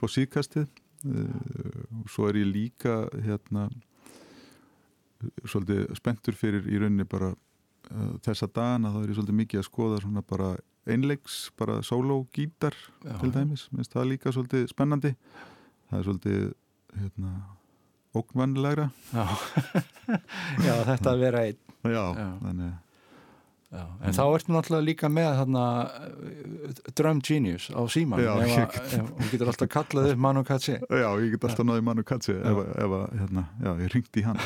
á 0.00 0.04
síðkastið. 0.08 0.68
Uh, 1.06 2.00
og 2.00 2.08
svo 2.10 2.26
er 2.30 2.40
ég 2.40 2.48
líka 2.50 2.94
hérna 3.22 3.68
svolítið 5.46 5.92
spenntur 5.98 6.34
fyrir 6.38 6.66
í 6.66 6.80
rauninni 6.80 7.06
bara 7.06 7.32
uh, 7.34 8.16
þessa 8.24 8.48
dagana. 8.50 8.94
Þá 8.94 9.02
er 9.02 9.12
ég 9.12 9.20
svolítið 9.20 9.38
mikið 9.42 9.62
að 9.62 9.68
skoða 9.68 10.00
svona 10.02 10.24
bara 10.26 10.50
einleiks, 10.88 11.38
bara 11.58 11.82
solo-gítar 11.84 12.74
til 13.20 13.30
dæmis, 13.34 13.66
minnst 13.76 13.92
það 13.92 14.10
líka 14.14 14.32
svolítið 14.32 14.66
spennandi. 14.72 15.14
Það 15.90 15.98
er 15.98 16.06
svolítið 16.08 16.42
hérna 16.98 17.32
ókvannilegra 18.16 18.88
Já, 19.12 19.24
Já 20.66 20.74
þetta 20.88 21.12
að 21.12 21.20
vera 21.22 21.42
einn. 21.48 21.58
Já, 21.84 22.04
Já. 22.16 22.28
þannig 22.42 22.70
að 22.70 22.76
Já, 23.68 23.82
en 24.00 24.14
þá 24.16 24.22
ertu 24.32 24.52
náttúrulega 24.54 24.86
líka 24.86 25.08
með 25.12 25.26
þarna 25.42 25.62
uh, 25.84 26.76
Drum 26.96 27.18
Genius 27.20 27.66
á 27.68 27.84
síman 27.92 28.22
Já, 28.22 28.30
ef 28.40 28.52
að, 28.54 28.78
ef, 28.96 29.10
hún 29.18 29.28
getur 29.28 29.50
alltaf 29.52 29.68
kallað 29.74 30.06
upp 30.14 30.22
Manu 30.24 30.42
Katsi 30.48 30.76
Já, 30.78 31.08
ég 31.20 31.34
get 31.34 31.44
alltaf 31.50 31.66
náðið 31.68 31.84
Manu 31.84 32.04
Katsi 32.08 32.32
ef, 32.38 32.60
ef 32.72 32.94
að, 32.96 33.02
hérna, 33.20 33.42
já, 33.60 33.68
ég 33.82 33.90
ringdi 33.92 34.22
í 34.22 34.24
hann. 34.24 34.40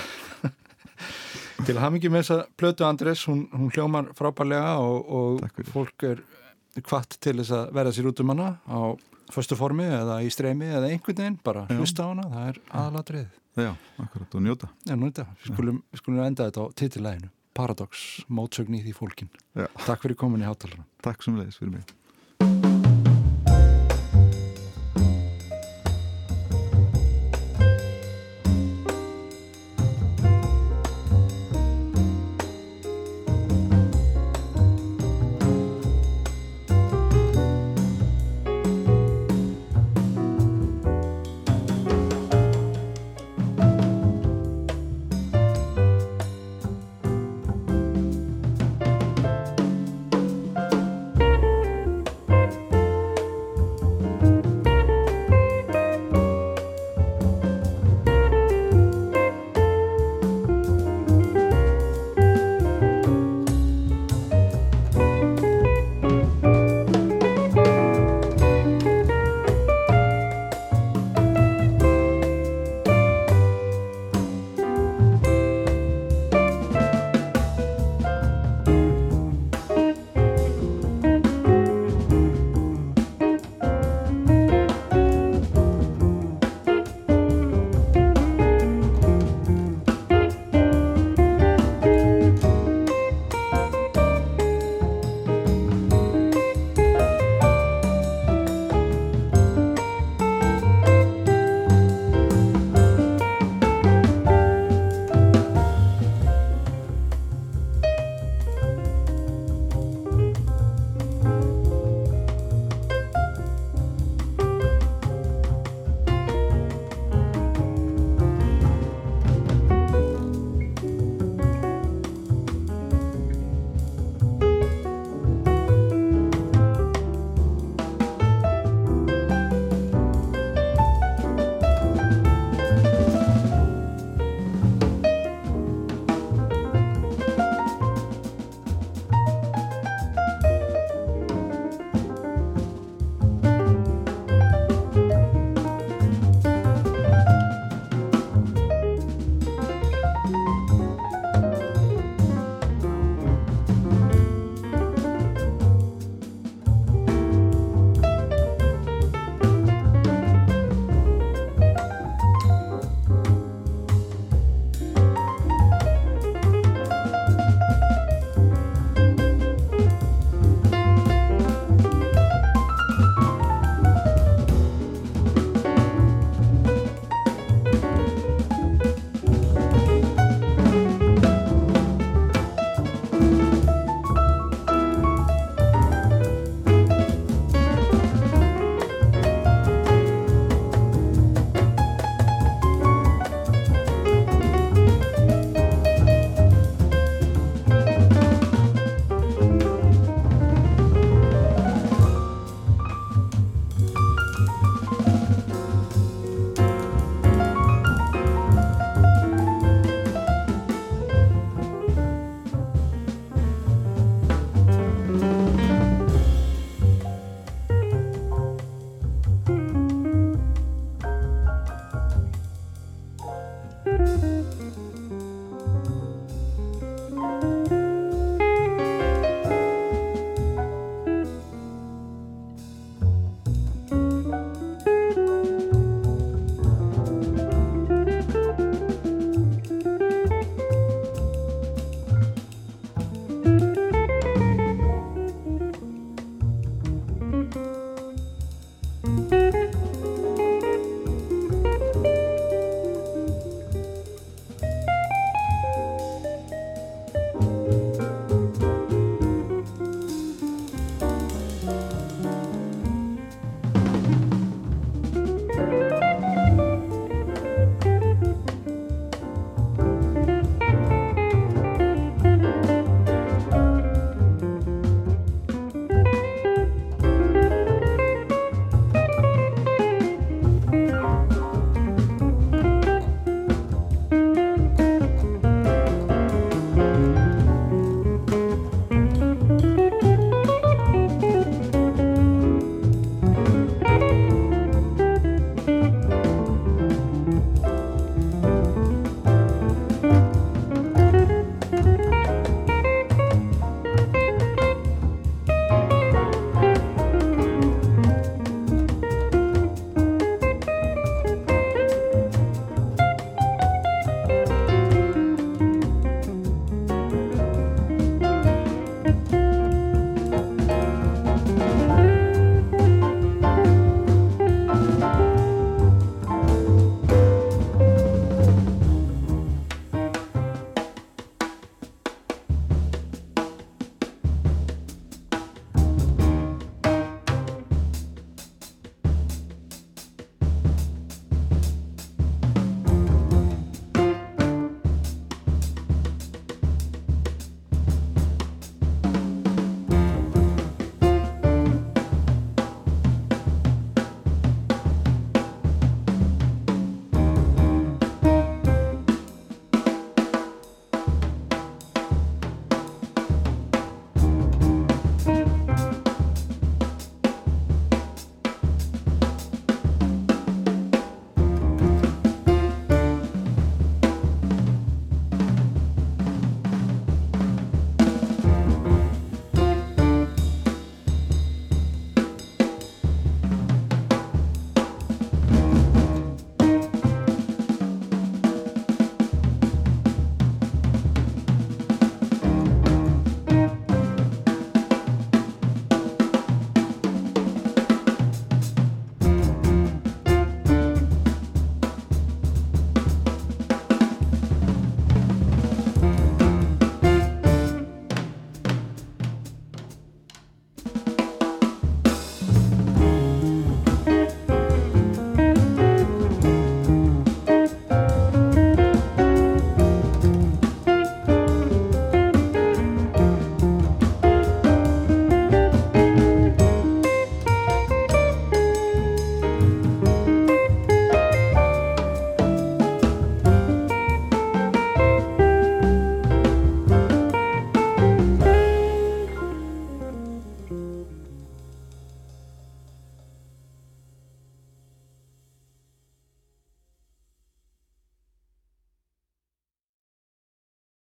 Til 1.69 1.77
að 1.79 1.95
mikið 1.95 2.15
með 2.15 2.25
þessa 2.25 2.39
plötu 2.59 2.87
Andres, 2.89 3.23
hún, 3.31 3.45
hún 3.55 3.71
hljómar 3.71 4.09
frábærlega 4.19 4.73
og, 4.83 5.13
og 5.15 5.63
fólk 5.71 6.07
er 6.09 6.25
hvart 6.81 7.15
til 7.23 7.37
þess 7.39 7.55
að 7.55 7.71
verða 7.77 7.93
sér 7.95 8.09
út 8.11 8.23
um 8.25 8.33
hana 8.33 8.49
á 8.67 8.81
förstu 9.33 9.55
formi 9.61 9.87
eða 9.87 10.17
í 10.25 10.33
streymi 10.35 10.67
eða 10.73 10.89
einhvern 10.91 11.21
veginn, 11.21 11.39
bara 11.45 11.63
hlusta 11.71 12.09
á 12.09 12.11
hana 12.11 12.27
það 12.33 12.51
er 12.51 12.61
aðalatrið 12.81 13.39
Já, 13.53 13.75
akkurat, 14.01 14.35
og 14.35 14.43
njóta. 14.43 14.73
Já, 14.89 14.95
njóta, 14.97 15.27
við 15.37 15.53
skulum, 15.53 15.81
skulum 16.01 16.23
enda 16.25 16.49
þetta 16.49 16.65
á 16.65 16.67
titilæginu 16.81 17.29
Paradox, 17.57 18.23
mótsögn 18.33 18.79
í 18.79 18.83
því 18.85 18.95
fólkin. 18.97 19.33
Já. 19.59 19.67
Takk 19.85 20.07
fyrir 20.07 20.19
komin 20.21 20.45
í 20.45 20.49
hátalara. 20.49 20.87
Takk 21.05 21.25
sem 21.25 21.37
leiðis 21.37 21.61
fyrir 21.61 21.77
mig. 21.77 21.93